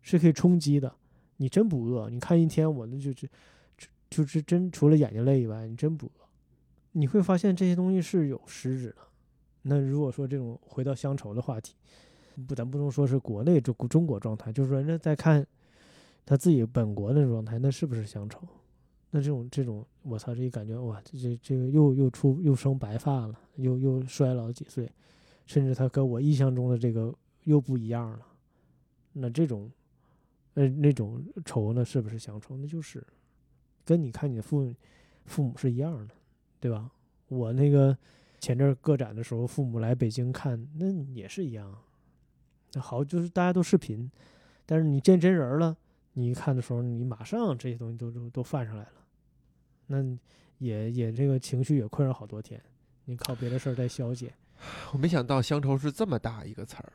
[0.03, 0.93] 是可以充饥的。
[1.37, 3.27] 你真不饿，你看一天我那就就
[3.75, 6.20] 就就是真除了眼睛累以外，你真不饿。
[6.93, 8.97] 你会发现这些东西是有实质的。
[9.63, 11.75] 那如果说这种回到乡愁的话题，
[12.47, 15.45] 不，咱不能说是国内中中国状态，就是说人家在看
[16.25, 18.41] 他自己本国的状态，那是不是乡愁？
[19.11, 24.89] 那这种这种，我操，这一感觉哇，这这这个又又出又生白发了，又又衰老几岁，
[25.45, 27.13] 甚至他跟我印象中的这个
[27.43, 28.19] 又不一样了。
[29.13, 29.69] 那这种，
[30.53, 32.55] 呃，那种愁呢，是不是乡愁？
[32.55, 33.05] 那就是
[33.83, 34.73] 跟你看你的父
[35.25, 36.15] 父母是一样的，
[36.61, 36.89] 对吧？
[37.27, 37.97] 我那个
[38.39, 41.75] 前阵儿个展的时候，父母来北京看，那也是一样。
[42.73, 44.09] 那好，就是大家都视频，
[44.65, 45.75] 但是你见真人儿了，
[46.13, 48.93] 你一看的时候，你马上这些东西都都都泛上来了，
[49.87, 50.01] 那
[50.59, 52.61] 也也这个情绪也困扰好多天，
[53.05, 54.33] 你靠别的事儿在消解。
[54.93, 56.93] 我没想到乡愁是这么大一个词儿。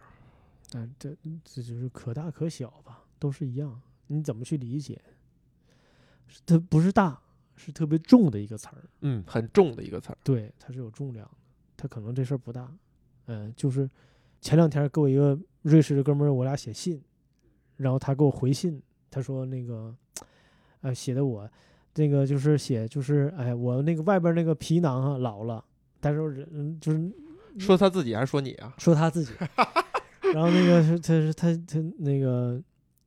[0.71, 3.81] 但这这就是可大可小吧，都是一样。
[4.07, 5.01] 你怎么去理解？
[6.45, 7.21] 它不是大，
[7.57, 8.85] 是特别重的一个词儿。
[9.01, 10.19] 嗯，很重的一个词儿。
[10.23, 11.33] 对，它是有重量的。
[11.77, 12.73] 它可能这事儿不大，
[13.27, 13.89] 嗯，就是
[14.41, 17.03] 前两天给我一个瑞士的哥们儿，我俩写信，
[17.77, 18.81] 然后他给我回信，
[19.11, 19.95] 他说那个，
[20.81, 21.51] 呃，写的我
[21.95, 25.65] 那个就是写就是哎，我那个外边那个皮囊啊老了，
[26.01, 27.13] 但是人就是
[27.59, 28.75] 说他自己还是说你啊？
[28.79, 29.33] 说他自己，
[30.33, 32.63] 然后那个是他是他他那个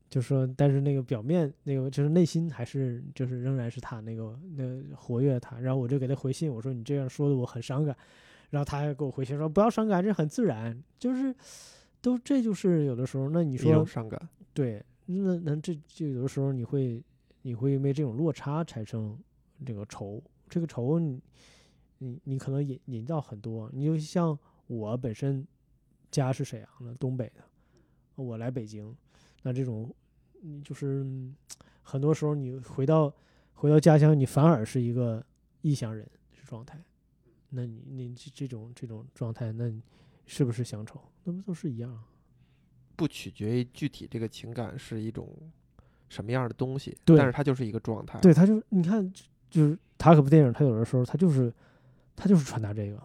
[0.09, 4.63] 就说，但是那个表面那个就是内心还是就是仍然是他那个那
[4.95, 7.95] 活跃他，然后我就给他回信，我说你这样说的我很伤感。
[8.49, 11.31] 然后他还给我回信说：“不要伤感，这很自然，就是
[12.01, 14.19] 都这就是有的时候，那你说伤感，
[14.55, 17.03] 对，那那这就有的时候你会
[17.43, 19.15] 你会因为这种落差产生
[19.63, 21.21] 这个愁，这个愁你
[21.99, 24.35] 你你可能引引到很多，你就像
[24.65, 25.45] 我本身
[26.09, 27.43] 家是沈阳的东北的，
[28.15, 28.91] 我来北京，
[29.49, 29.91] 那这种
[30.41, 31.03] 你就是
[31.81, 33.11] 很多时候你回到
[33.53, 35.25] 回到家乡，你反而是一个
[35.61, 36.07] 异乡人
[36.45, 36.79] 状态。”
[37.49, 39.73] 那你你这这种这种状态，那
[40.27, 41.01] 是不是乡愁？
[41.23, 41.99] 那不都是一样？
[42.95, 45.27] 不取决于具体这个情感是一种
[46.09, 48.19] 什么样的东西，对，但是它就是一个状态。
[48.19, 49.11] 对，它就你看，
[49.49, 51.51] 就是塔可夫电影，它有的时候它就是
[52.15, 53.01] 它就是传达这个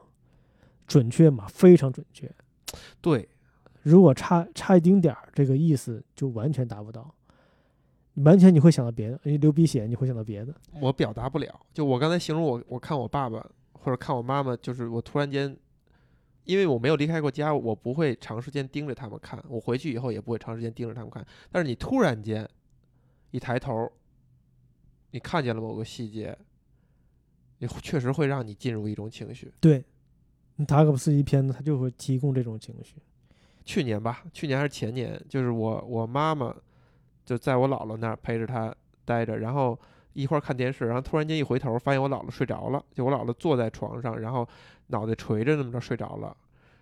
[0.86, 2.30] 准确嘛，非常准确。
[3.01, 3.26] 对，
[3.85, 7.14] 如果差差一丁点儿，这个意思就完全达不到，
[8.16, 10.53] 完全你会想到别的，因为流鼻血你会想到别的。
[10.80, 13.49] 我表达不了，就我刚才形容我，我看我爸爸。
[13.76, 15.55] 或者看我妈妈，就是我突然间，
[16.45, 19.45] 因为我没有离开过家，我不会长时间盯着他们看。
[19.47, 21.22] 我回去以后也不会长时间盯着他们看。
[21.53, 22.49] 但是你突然间
[23.30, 23.93] 一抬头，
[25.11, 26.35] 你看见了某个细节，
[27.59, 29.53] 你确实会让你进入一种情绪。
[29.61, 29.85] 对，
[30.66, 32.95] 塔可夫斯基片子他就会提供这种情绪。
[33.65, 36.55] 去年吧，去年还是前年，就是我我妈妈
[37.25, 39.79] 就在我姥姥那儿陪着她待着，然后。
[40.17, 42.81] 一块儿看电视，然后突然间一回头，发现我姥姥睡着了。
[42.95, 44.49] 就我姥姥坐在床上，然后
[44.87, 46.37] 脑袋垂着那么着睡着了。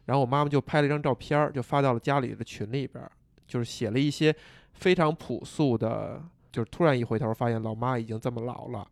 [0.05, 3.03] 然后我妈妈就拍了一张照片，就发到了家里的群里边，
[3.47, 4.37] 就是写了一些
[4.75, 8.87] 非常朴素的，就是突然一回头发现老妈已经这么老了，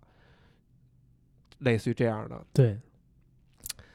[1.58, 2.42] 类似于这样的。
[2.54, 2.78] 对。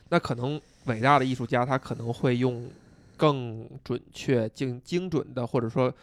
[0.10, 2.70] 那可能伟大的艺术家他可能会用
[3.18, 5.93] 更准确、精精准的，或者说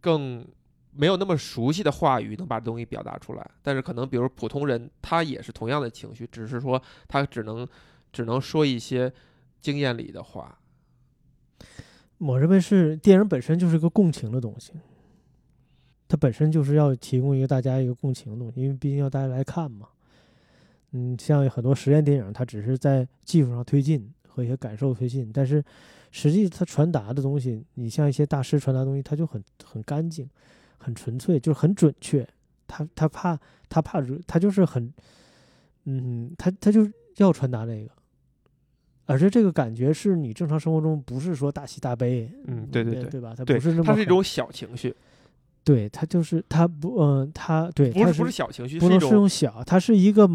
[0.00, 0.46] 更。
[0.96, 7.66] 没有那么熟悉的话语能把东西表达出来，但是可能比如普通人他也是同样的情绪，只是说他只能
[8.12, 9.12] 只能说一些
[9.60, 10.56] 经验里的话。
[12.18, 14.72] 我认为是电影本身就是一个共情的东西，
[16.06, 19.88] 它本身就是要提供一个大家一个共情的东西，因为毕竟要大家来看嘛。
[20.92, 25.64] 嗯，像很多实验电影，它只是在技术上推进和一些感受推进，但是
[26.10, 30.28] 实际它传达的东西，你像一些大师传达东西，他就很很干净。
[30.76, 32.28] 很纯粹，就是很准确。
[32.66, 33.38] 他他怕
[33.70, 34.92] 他怕他就是很，
[35.84, 37.90] 嗯，他他就要传达这个，
[39.06, 43.32] 而且这个感觉是你正常生活中不是说大喜大悲，嗯，对对对，对吧？
[43.34, 44.94] 他不是那么，它是一种小情绪。
[45.62, 50.28] 对他就是他不嗯，他对，不是不是小情绪，不能是用小，它是一个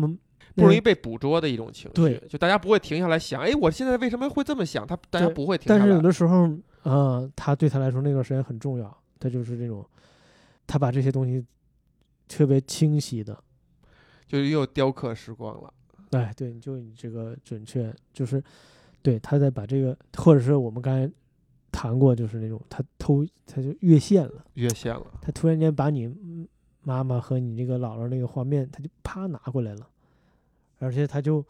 [0.60, 1.94] 不容易被捕捉的一种情绪。
[1.94, 4.86] 对，就大家不会停下来想，哎，我现在为什么会这么想？
[4.86, 5.80] 他大家不会停下来。
[5.80, 6.50] 但是有的时候，
[6.84, 9.86] 呃，他对他来说那段时间很重要，他就是这种。
[10.72, 11.44] 他把这些东西
[12.28, 13.36] 特别清晰的，
[14.28, 15.74] 就又雕刻时光了。
[16.12, 18.40] 哎，对，就你这个准确，就是
[19.02, 21.12] 对他在把这个，或者是我们刚才
[21.72, 25.08] 谈过，就是那种他偷，他就越线了，越线了。
[25.20, 26.08] 他突然间把你
[26.84, 29.88] 妈妈和你那个姥姥那个画面，他就啪拿过来了，
[30.80, 31.46] 而且他就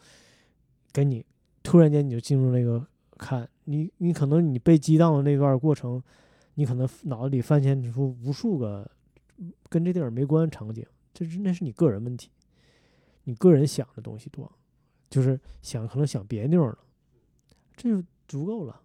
[0.91, 1.25] 给你
[1.63, 2.85] 突然间你就进入那个
[3.17, 6.03] 看你，你可能你被激荡的那段过程，
[6.55, 8.89] 你可能脑子里翻现出无数个。
[9.69, 12.29] 跟这电影没关的场景，这是那是你个人问题，
[13.23, 14.51] 你个人想的东西多，
[15.09, 16.77] 就是想可能想别扭了，
[17.77, 18.81] 这就足够了。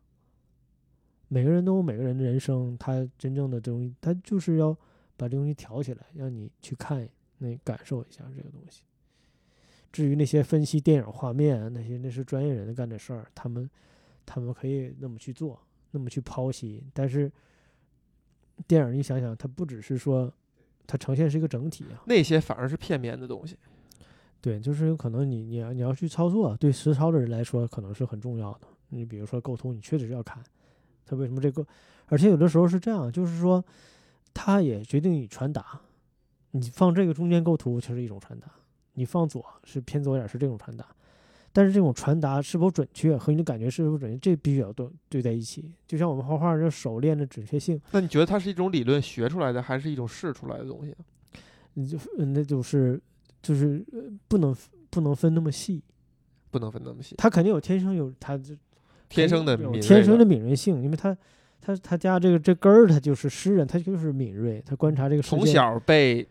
[1.27, 4.73] 每个人都有每个人的人生，他真正的东西，他就是要
[5.17, 8.85] 把这东西挑起来，让你去看，那感受一下这个东西。
[9.95, 13.71] 至于那些分析电影画面，那些那是专业人干的事儿，他们
[14.27, 15.57] 他们可以那么去做，
[15.93, 16.83] 那么去剖析。
[16.93, 17.31] 但是
[18.67, 20.33] 电影，你想想，它不只是说。
[20.87, 23.57] 它呈现是一个整体啊，那些反而是片面的东西。
[24.43, 28.69] 对，就是有可能你你要你要去操作，对实操的人来说可能是很重要的。
[28.91, 30.45] 你比如说构图，你确实要看
[31.07, 31.67] 它为什么这个，
[32.09, 33.65] 而且有的时候是这样，就是说
[34.35, 35.81] 它也决定你传达。
[36.51, 38.47] 你放这个中间构图就是一种传达，
[38.95, 40.87] 你放左是偏左点是这种传达，
[41.53, 45.71] 但是这种传达是否准确和你的感觉是否准确，这必须要对对在一起。
[45.87, 50.95] 就像我们画画这手练的准确性，那你觉得它是一种理论学出来的，还是一种试出来的东西？
[51.75, 53.01] 你就呃那就是
[53.43, 54.55] 就是呃不能
[54.91, 55.83] 不能分那么细，
[56.51, 58.57] 不能分那么细，他肯定有天生有他这
[59.09, 61.17] 天生的敏锐天生的敏锐性，因为他
[61.61, 66.25] 他他家这个这根儿他就是诗人，他就是敏锐，他观察这个从小被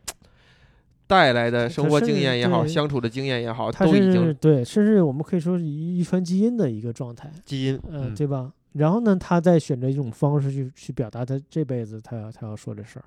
[1.08, 8.51] 带来的生活经验也好，相处的经验也好，他都已经对，甚至我们可以说是遗遗传基因的一个状态，基因，嗯、嗯，对吧？
[8.74, 13.06] 然后呢，他再选择一种方式去去表达他这辈子他要他要说的事儿，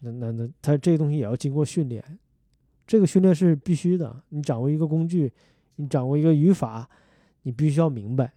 [0.00, 2.02] 那那那他这个东西也要经过训练，
[2.86, 4.22] 这个训练是必须的。
[4.30, 5.30] 你掌握一个工具，
[5.76, 6.88] 你掌握一个语法，
[7.42, 8.32] 你必须要明白。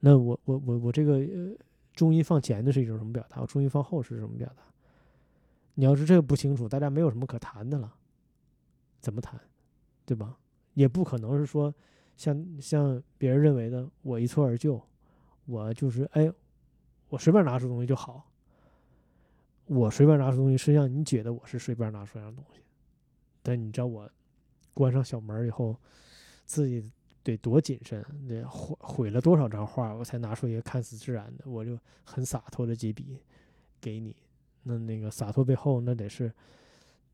[0.00, 1.50] 那我我我我这个呃
[1.92, 3.40] 重音放前的是一种什么表达？
[3.40, 4.62] 我中音放后是什么表达？
[5.78, 7.94] 你要是这个不清楚，大家没有什么可谈的了，
[8.98, 9.40] 怎么谈，
[10.04, 10.36] 对吧？
[10.74, 11.72] 也不可能是说
[12.16, 14.82] 像像别人认为的，我一蹴而就，
[15.46, 16.28] 我就是哎，
[17.08, 18.28] 我随便拿出东西就好。
[19.66, 22.60] 我随便拿出东西，实际上你觉得我是随便拿出来的东西，
[23.40, 24.10] 但你知道我
[24.74, 25.76] 关上小门以后，
[26.44, 26.90] 自己
[27.22, 33.22] 得多谨慎，得毁毁了多少张画，我才拿出一个看似自然的，我就很洒脱的几笔
[33.80, 34.16] 给你。
[34.68, 36.30] 那那个洒脱背后，那得是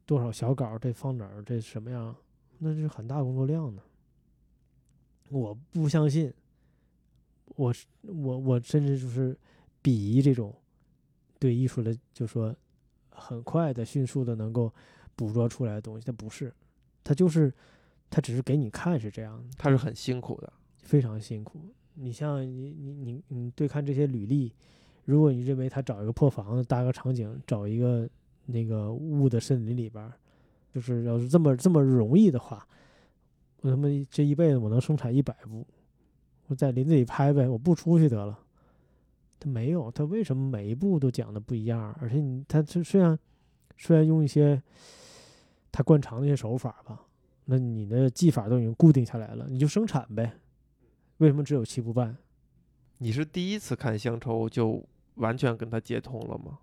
[0.05, 2.15] 多少小稿儿，这放哪儿，这什么样，
[2.59, 3.81] 那是很大工作量的。
[5.31, 6.33] 我不相信，
[7.57, 9.37] 我是我我甚至就是
[9.83, 10.55] 鄙夷这种
[11.39, 12.55] 对艺术的，就说
[13.11, 14.73] 很快的、迅速的能够
[15.17, 16.53] 捕捉出来的东西，它不是，
[17.03, 17.53] 它就是
[18.11, 20.53] 它只是给你看是这样的，他是很辛苦的，
[20.83, 21.61] 非常辛苦。
[21.95, 24.53] 你像你你你你对看这些履历，
[25.05, 28.09] 如果你认为他找一个破房子搭个场景，找一个
[28.47, 30.13] 那个雾的森林里边，
[30.73, 32.67] 就是要是这么这么容易的话，
[33.61, 35.67] 我他妈这一辈子我能生产一百部，
[36.47, 38.39] 我在林子里拍呗，我不出去得了。
[39.39, 41.95] 他没有，他为什么每一步都讲的不一样？
[42.01, 43.19] 而且你他虽虽然
[43.77, 44.63] 虽然用一些
[45.71, 47.03] 他惯常的一些手法吧，
[47.45, 50.33] 那你的技法都已经固定下来了，你就生产呗。
[51.19, 52.17] 为什么只有七步半？
[52.99, 54.83] 你是第一次看乡愁就
[55.17, 56.59] 完全跟他接通了吗？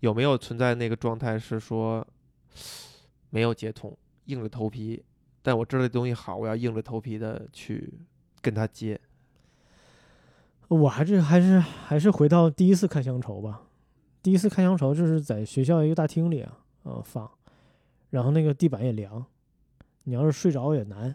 [0.00, 2.06] 有没有存在那个状态是说
[3.30, 3.96] 没有接通，
[4.26, 5.02] 硬着头皮？
[5.42, 7.94] 但我知道这东西好，我要硬着头皮的去
[8.40, 9.00] 跟他接。
[10.68, 13.62] 我还是还是还是回到第一次看乡愁吧。
[14.22, 17.30] 第一次看乡愁就是在学校一个大厅里啊，呃放，
[18.10, 19.24] 然后那个地板也凉，
[20.02, 21.14] 你要是睡着也难。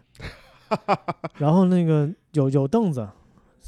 [1.36, 3.06] 然后那个有有凳子，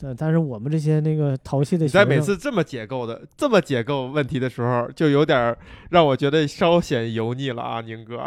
[0.03, 5.57] 呃但是我们这些那个淘气的你在每次这么解构的、这么解构问题的时候，就有点儿
[5.90, 8.24] 让我觉得稍显油腻了啊，宁哥，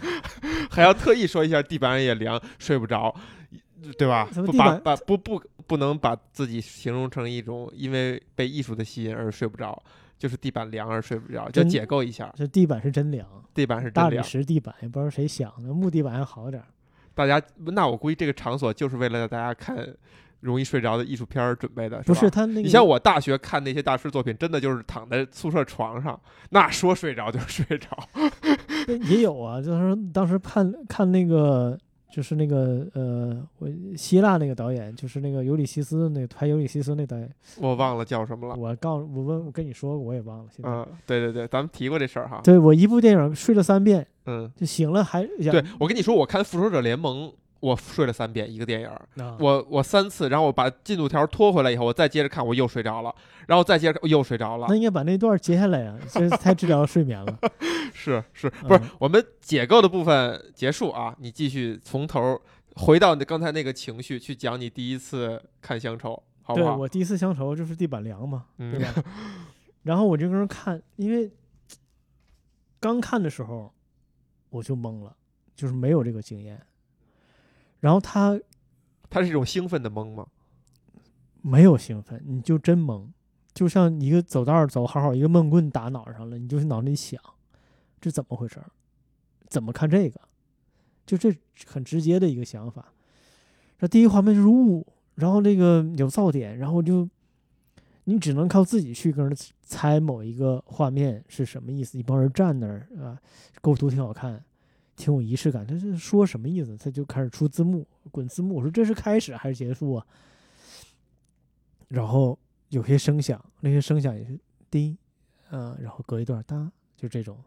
[0.70, 3.14] 还要特意说一下地板也凉，睡不着，
[3.96, 4.28] 对吧？
[4.34, 9.80] 不把把不不不能把自己形容成一种因为被艺术的吸引而睡不着，
[10.18, 14.24] 就是地板凉而睡不着，就解构一下，这地板是真凉，地板是大理真凉。
[14.24, 16.66] 石地板也不知道谁想的，木地板还好点儿。
[17.14, 19.76] 大家，那我估计这个场所就是为了让大家看
[20.40, 26.18] 容易睡着的艺术片儿准备的，不吧是他那个，你像我大学看那些大师作品，真的就是躺在宿舍床上，
[26.50, 27.88] 那说睡着就睡着。
[29.10, 31.76] 也有啊，就是当时看看那个，
[32.12, 37.28] 就是那个呃，我希腊那个导演，就是那个尤里西斯那个拍尤里西斯那导演，
[37.58, 38.54] 我忘了叫什么了。
[38.54, 40.44] 我告我问我跟你说，我也忘了。
[40.54, 42.40] 现在，嗯，对对对，咱们提过这事儿哈。
[42.44, 47.28] 对我一部电影睡了三遍嗯，就醒了还，对我跟你说，我看《复仇者联盟》，
[47.60, 53.14] 我睡了三遍一个电影儿，啊我我三次，然后我把进度条拖回来以后，我再接着看，我又睡着了，
[53.46, 54.76] 然后再接着又睡着了那。
[54.76, 57.38] 应该把那段截下来呀，这太治疗睡眠了。
[57.94, 61.16] 是是，不是嗯我们解构的部分结束啊？
[61.18, 62.40] 你继续从头
[62.74, 66.72] 回到你刚才那个情绪去讲你第一次看乡愁，好不好？
[66.72, 69.02] 对我第一次乡愁就是地板凉嘛，嗯对吧？
[69.82, 71.30] 然后我就跟人看，因为
[72.78, 73.72] 刚看的时候
[74.50, 75.16] 我就懵了，
[75.54, 76.60] 就是没有这个经验。
[77.86, 78.36] 然后他
[79.08, 80.26] 他是一种兴奋的懵吗？
[81.40, 83.06] 没有兴奋，你就真懵，
[83.54, 87.22] 就像一个走道儿走好好，一个闷棍打脑上了，你就是脑子里想，
[88.00, 88.66] 这怎么回事儿？
[89.46, 90.20] 怎么看这个？
[91.06, 91.32] 就这
[91.64, 92.92] 很直接的一个想法。
[93.78, 94.84] 这第一画面就是雾，
[95.14, 97.08] 然后那个有噪点，然后就
[98.02, 101.96] 你只能靠自己去跟人猜某一个画面是什么意思。
[101.96, 103.16] 一帮人站那儿啊，
[103.60, 104.44] 构图挺好看，
[104.96, 105.66] 挺有仪式感。
[105.66, 106.76] 他是说什么意思？
[106.76, 108.56] 他就开始出字幕，滚字幕。
[108.56, 110.06] 我说这是开始还是结束啊？
[111.88, 112.36] 然后
[112.70, 114.36] 有些声响，那些声响也是
[114.70, 114.96] 滴，
[115.50, 117.38] 啊，然后隔一段哒，就这种，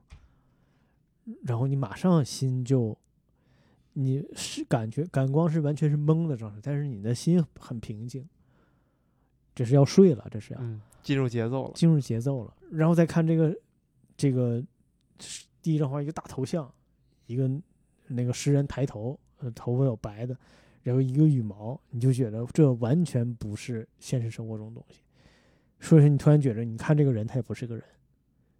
[1.43, 2.97] 然后你马上心就
[3.93, 8.25] 你是感觉感光是完全是懵的状态，但是你的心很平静，
[9.53, 11.73] 这是要睡了，这是要嗯，进入节奏了。
[11.73, 12.53] 进入节奏了。
[12.71, 13.53] 然后再看这个
[14.15, 14.63] 这个
[15.19, 16.71] 是第一张画，一个大头像，
[17.29, 17.47] 一个
[18.07, 20.35] 那个诗人抬头，呃，头发有白的，
[20.81, 25.01] 然后一个羽毛，你就觉得这完全不是现实生活中的东西。
[25.79, 27.83] 所以说，你突然觉得，你看这个人，他也不是个人；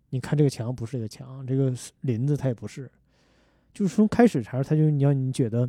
[0.09, 2.89] 你看这个墙，不是一个墙；这个林子，它也不是。
[3.73, 5.67] 就是从开始前，他就你要你觉得，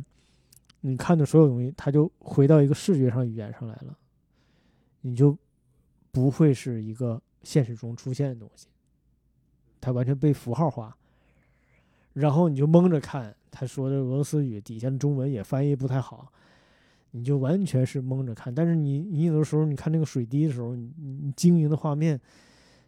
[0.81, 3.97] 你看的所有东西，它就回到一个视觉上语言上来了，
[5.01, 5.35] 你就
[6.11, 8.67] 不会是一个现实中出现的东西，
[9.79, 10.95] 它完全被符号化。
[12.13, 16.31] 然后你就蒙着看，他说的俄罗斯语底下的中文也翻译不太好，
[17.11, 18.53] 你就完全是蒙着看。
[18.53, 22.19] 但是你你有的时候你看那个水滴的时候，你你晶莹的画面，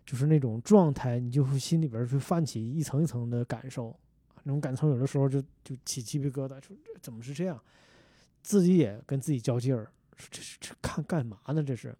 [0.05, 3.95] 就是那种状态，你就会心里边儿就泛起一层一层的感受，
[4.43, 7.59] 那种感受有的时候就就起鸡皮疙瘩，说这怎么是这样？
[8.41, 11.63] 自己也跟自己较劲儿，说这是这看干嘛呢？
[11.63, 11.95] 这是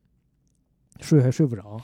[1.00, 1.80] 睡还睡不着。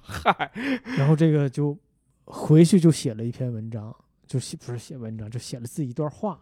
[0.00, 0.52] 嗨，
[0.96, 1.76] 然后这个就
[2.24, 3.94] 回去就写了一篇文章，
[4.26, 6.40] 就写不是写文章，就写了自己一段话。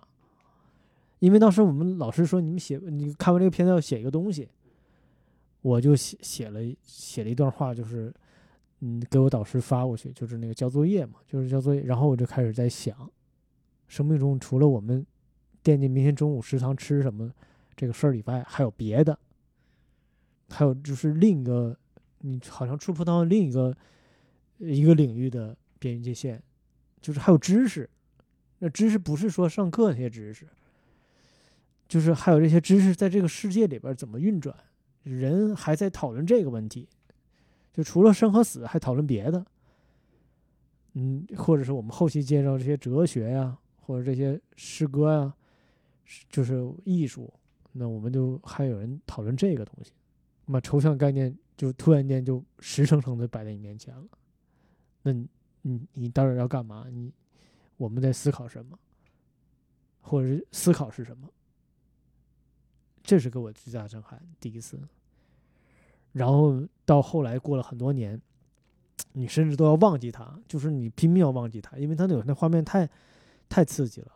[1.19, 4.49] 因为当时我们老师说你们写，你看完这个片子要写一个东西，
[5.61, 8.13] 我就写写了写了一段话，就是
[8.81, 11.83] 嗯给我导师发过去，就是那个交作业嘛，就是交作业。
[11.83, 13.11] 然后我就开始在想，
[13.89, 15.07] 生命中除了我们
[15.63, 17.33] 惦记明天中午食堂吃什么
[17.77, 19.19] 这个事儿以外，还有别的，
[20.49, 21.77] 还有就是另一个。
[22.25, 23.77] 你好像触碰到另一个
[24.59, 26.41] 一个领域的边缘界线，
[27.03, 27.91] 就是还有知识。
[28.61, 30.47] 那知识不是说上课那些知识，
[31.89, 34.57] 就是还有这些知识在这个世界里边怎么运转。
[35.03, 36.89] 人还在讨论这个问题，
[37.75, 39.45] 就除了生和死，还讨论别的。
[40.95, 45.35] 嗯，或者是我们后期介绍这些哲学呀，或者这些诗歌呀，
[46.31, 47.31] 就是艺术。
[47.73, 49.91] 那我们就还有人讨论这个东西，
[50.47, 51.37] 那抽象概念。
[51.55, 54.05] 就突然间就实诚诚的摆在你面前了，
[55.03, 55.13] 那
[55.63, 56.87] 你你到底要干嘛？
[56.91, 57.13] 你
[57.77, 58.79] 我们在思考什么，
[60.01, 61.29] 或者是思考是什么？
[63.03, 64.79] 这是给我最大的震撼，第一次。
[66.13, 68.21] 然后到后来过了很多年，
[69.13, 72.89] 你甚至都要忘记它，就是你拼命要忘记它，因为它那那画面太
[73.49, 74.13] 太刺激了。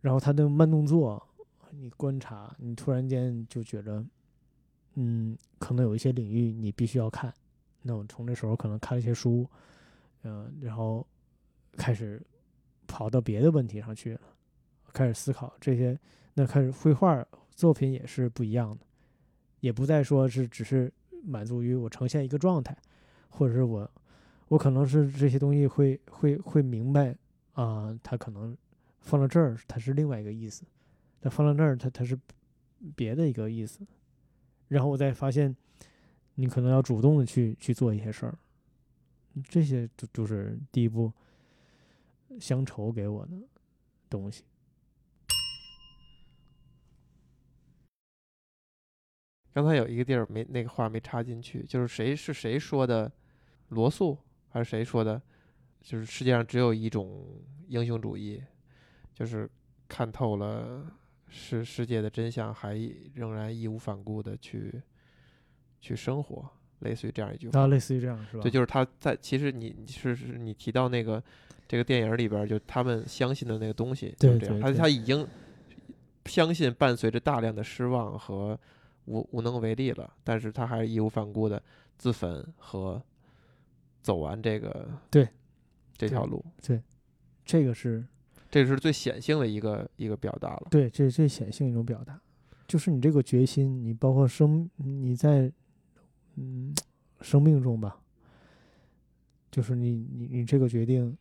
[0.00, 1.26] 然后它的慢动作，
[1.70, 4.04] 你观察，你突然间就觉着。
[4.96, 7.34] 嗯，可能有一些领域你必须要看，
[7.82, 9.44] 那我从那时候可能看了一些书，
[10.24, 11.06] 嗯，然后
[11.76, 12.20] 开始
[12.86, 14.20] 跑到别的问题上去了，
[14.92, 15.98] 开始思考这些，
[16.34, 18.84] 那开始绘画作品也是不一样的，
[19.60, 22.76] 也不再说是只是满足于我呈现一个状态，
[23.28, 23.90] 或者是我
[24.48, 27.16] 我可能是这些东西会会会明白
[27.52, 28.56] 啊，它可能
[29.00, 30.64] 放到这儿它是另外一个意思，
[31.20, 32.18] 它放到那儿它它是
[32.96, 33.80] 别的一个意思。
[34.68, 35.54] 然后我再发现，
[36.34, 38.38] 你可能要主动的去去做一些事儿，
[39.42, 41.12] 这些就就是第一步，
[42.38, 43.32] 乡愁给我的
[44.08, 44.44] 东西。
[49.52, 53.10] 刚才有一个地儿没那个话没插进去，就是谁是谁说的，
[53.68, 54.18] 罗素
[54.48, 55.20] 还是谁说的？
[55.80, 58.42] 就是世界上只有一种英雄主义，
[59.12, 59.50] 就是
[59.88, 60.98] 看透了。
[61.36, 62.76] 是世界的真相，还
[63.12, 64.80] 仍然义无反顾的去
[65.80, 66.48] 去生活，
[66.84, 67.58] 类似于这样一句话。
[67.58, 68.42] 啊，类似于这样是吧？
[68.42, 71.20] 对，就是他在其实你是是你提到那个
[71.66, 74.60] 这个电影里边，就他们相信的那个东西，就是这样。
[74.60, 75.26] 他他已经
[76.26, 78.56] 相信伴随着大量的失望和
[79.06, 81.60] 无无能为力了，但是他还是义无反顾的
[81.98, 83.02] 自焚和
[84.02, 85.28] 走完这个对
[85.96, 86.44] 这条路。
[86.62, 86.80] 对，
[87.44, 88.04] 这个是。
[88.50, 90.68] 这是最显性的一个一个表达了。
[90.70, 92.20] 对，这是最显性一种表达，
[92.68, 95.50] 就是你这个决心，你包括生你在
[96.36, 96.74] 嗯
[97.20, 98.00] 生命中吧，
[99.50, 101.16] 就是你你你这个决定，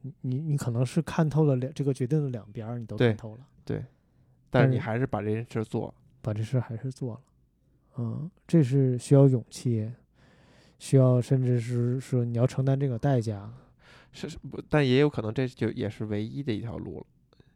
[0.00, 3.46] 你你你可能是看透了两这个决定的两边，你都看透了。
[3.64, 3.84] 对，
[4.50, 7.20] 但是你还是把这件事做，把这事还是做了。
[7.98, 9.90] 嗯，这是需要勇气，
[10.78, 13.52] 需要甚至是说你要承担这个代价。
[14.14, 14.60] 是不？
[14.68, 17.06] 但也有可能，这就也是唯一的一条路了，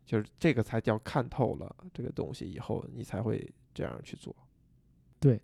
[0.07, 4.35] 就是这个才叫看透了这个东西以后，你才会这样去做。
[5.21, 5.39] 对，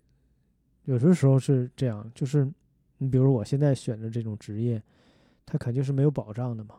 [0.85, 2.51] 有的时候是这样，就是
[2.97, 4.81] 你比如我现在选的这种职业，
[5.45, 6.75] 它肯定是没有保障的嘛。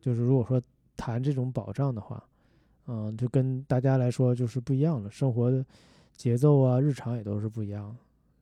[0.00, 0.60] 就是如果说
[0.96, 2.22] 谈这种保障的话，
[2.86, 5.64] 嗯，就跟大家来说就是不一样了，生活的
[6.16, 7.96] 节奏啊，日常也都是不一样。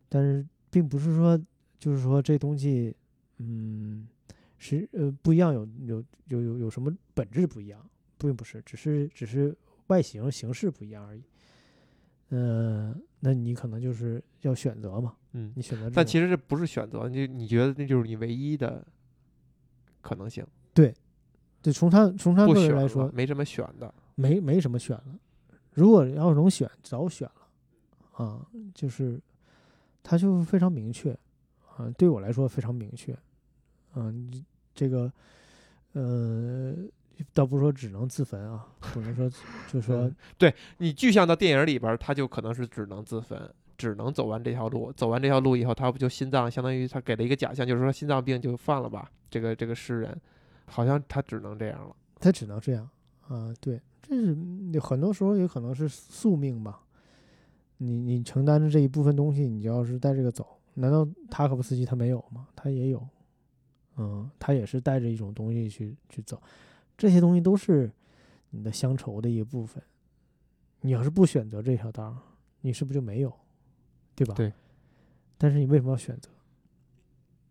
[0.08, 1.38] 但是并不是说，
[1.78, 2.94] 就是说这东西，
[3.38, 4.06] 嗯。
[4.60, 7.80] 是呃不一样，有有有有有什么本质不一样？
[8.18, 11.22] 并不是，只是只是外形形式不一样而已。
[12.30, 15.90] 嗯、那你可能就是要选择嘛，嗯，你选择。
[15.90, 18.86] 但其实这不是选择，你你觉得那就是你唯一的
[20.00, 20.94] 可能性，对，
[21.60, 23.92] 对从他从他个人来说，，没什么选的。
[24.14, 25.18] 没没什么选了。
[25.74, 28.44] 如果要是能选，早选了啊，
[28.74, 29.20] 就是
[30.02, 31.16] 他就非常明确
[31.76, 33.16] 啊，对我来说非常明确。
[33.94, 34.44] 嗯、你
[34.74, 35.12] 这个
[35.92, 36.74] 呃，
[37.32, 39.30] 倒不是说只能自焚啊，不能说
[39.70, 44.92] 就说对你具象到电影里边儿，他就可能是只能自焚，只能走完这条路。
[44.92, 49.10] 走完这条路以后，他不就心脏相当于他给了一个假象，就是说心脏病就犯了吧？
[49.30, 50.20] 这个这个诗人，
[50.66, 51.94] 好像他只能这样了。
[52.20, 52.88] 他只能这样
[53.26, 53.52] 啊。
[53.60, 56.80] 对，这是嗯很多时候也可能是宿命吧。
[57.78, 60.46] 你你承担着这一部分东西，你就要是带这个走。
[60.74, 62.46] 难道塔可夫斯基他没有吗？
[62.54, 63.04] 他也有，
[63.96, 66.40] 嗯，他也是带着一种东西去去走。
[66.98, 67.90] 这些东西都是
[68.50, 69.82] 你的乡愁的一部分。
[70.80, 72.18] 你要是不选择这条道儿，
[72.60, 73.32] 你是不是就没有？
[74.14, 74.34] 对吧？
[74.34, 74.52] 对。
[75.38, 76.28] 但是你为什么要选择？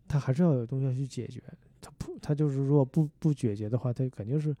[0.06, 1.42] 他还是要有东西要去解决。
[1.80, 4.54] 他不，他就是如果不不解决的话，他肯定是，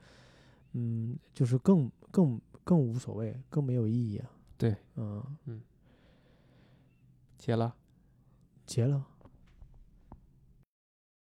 [0.72, 4.30] 嗯，就是更更更无所谓，更没有意义啊。
[4.56, 5.60] 对，嗯嗯，
[7.36, 7.74] 结了。
[8.66, 9.06] 结了。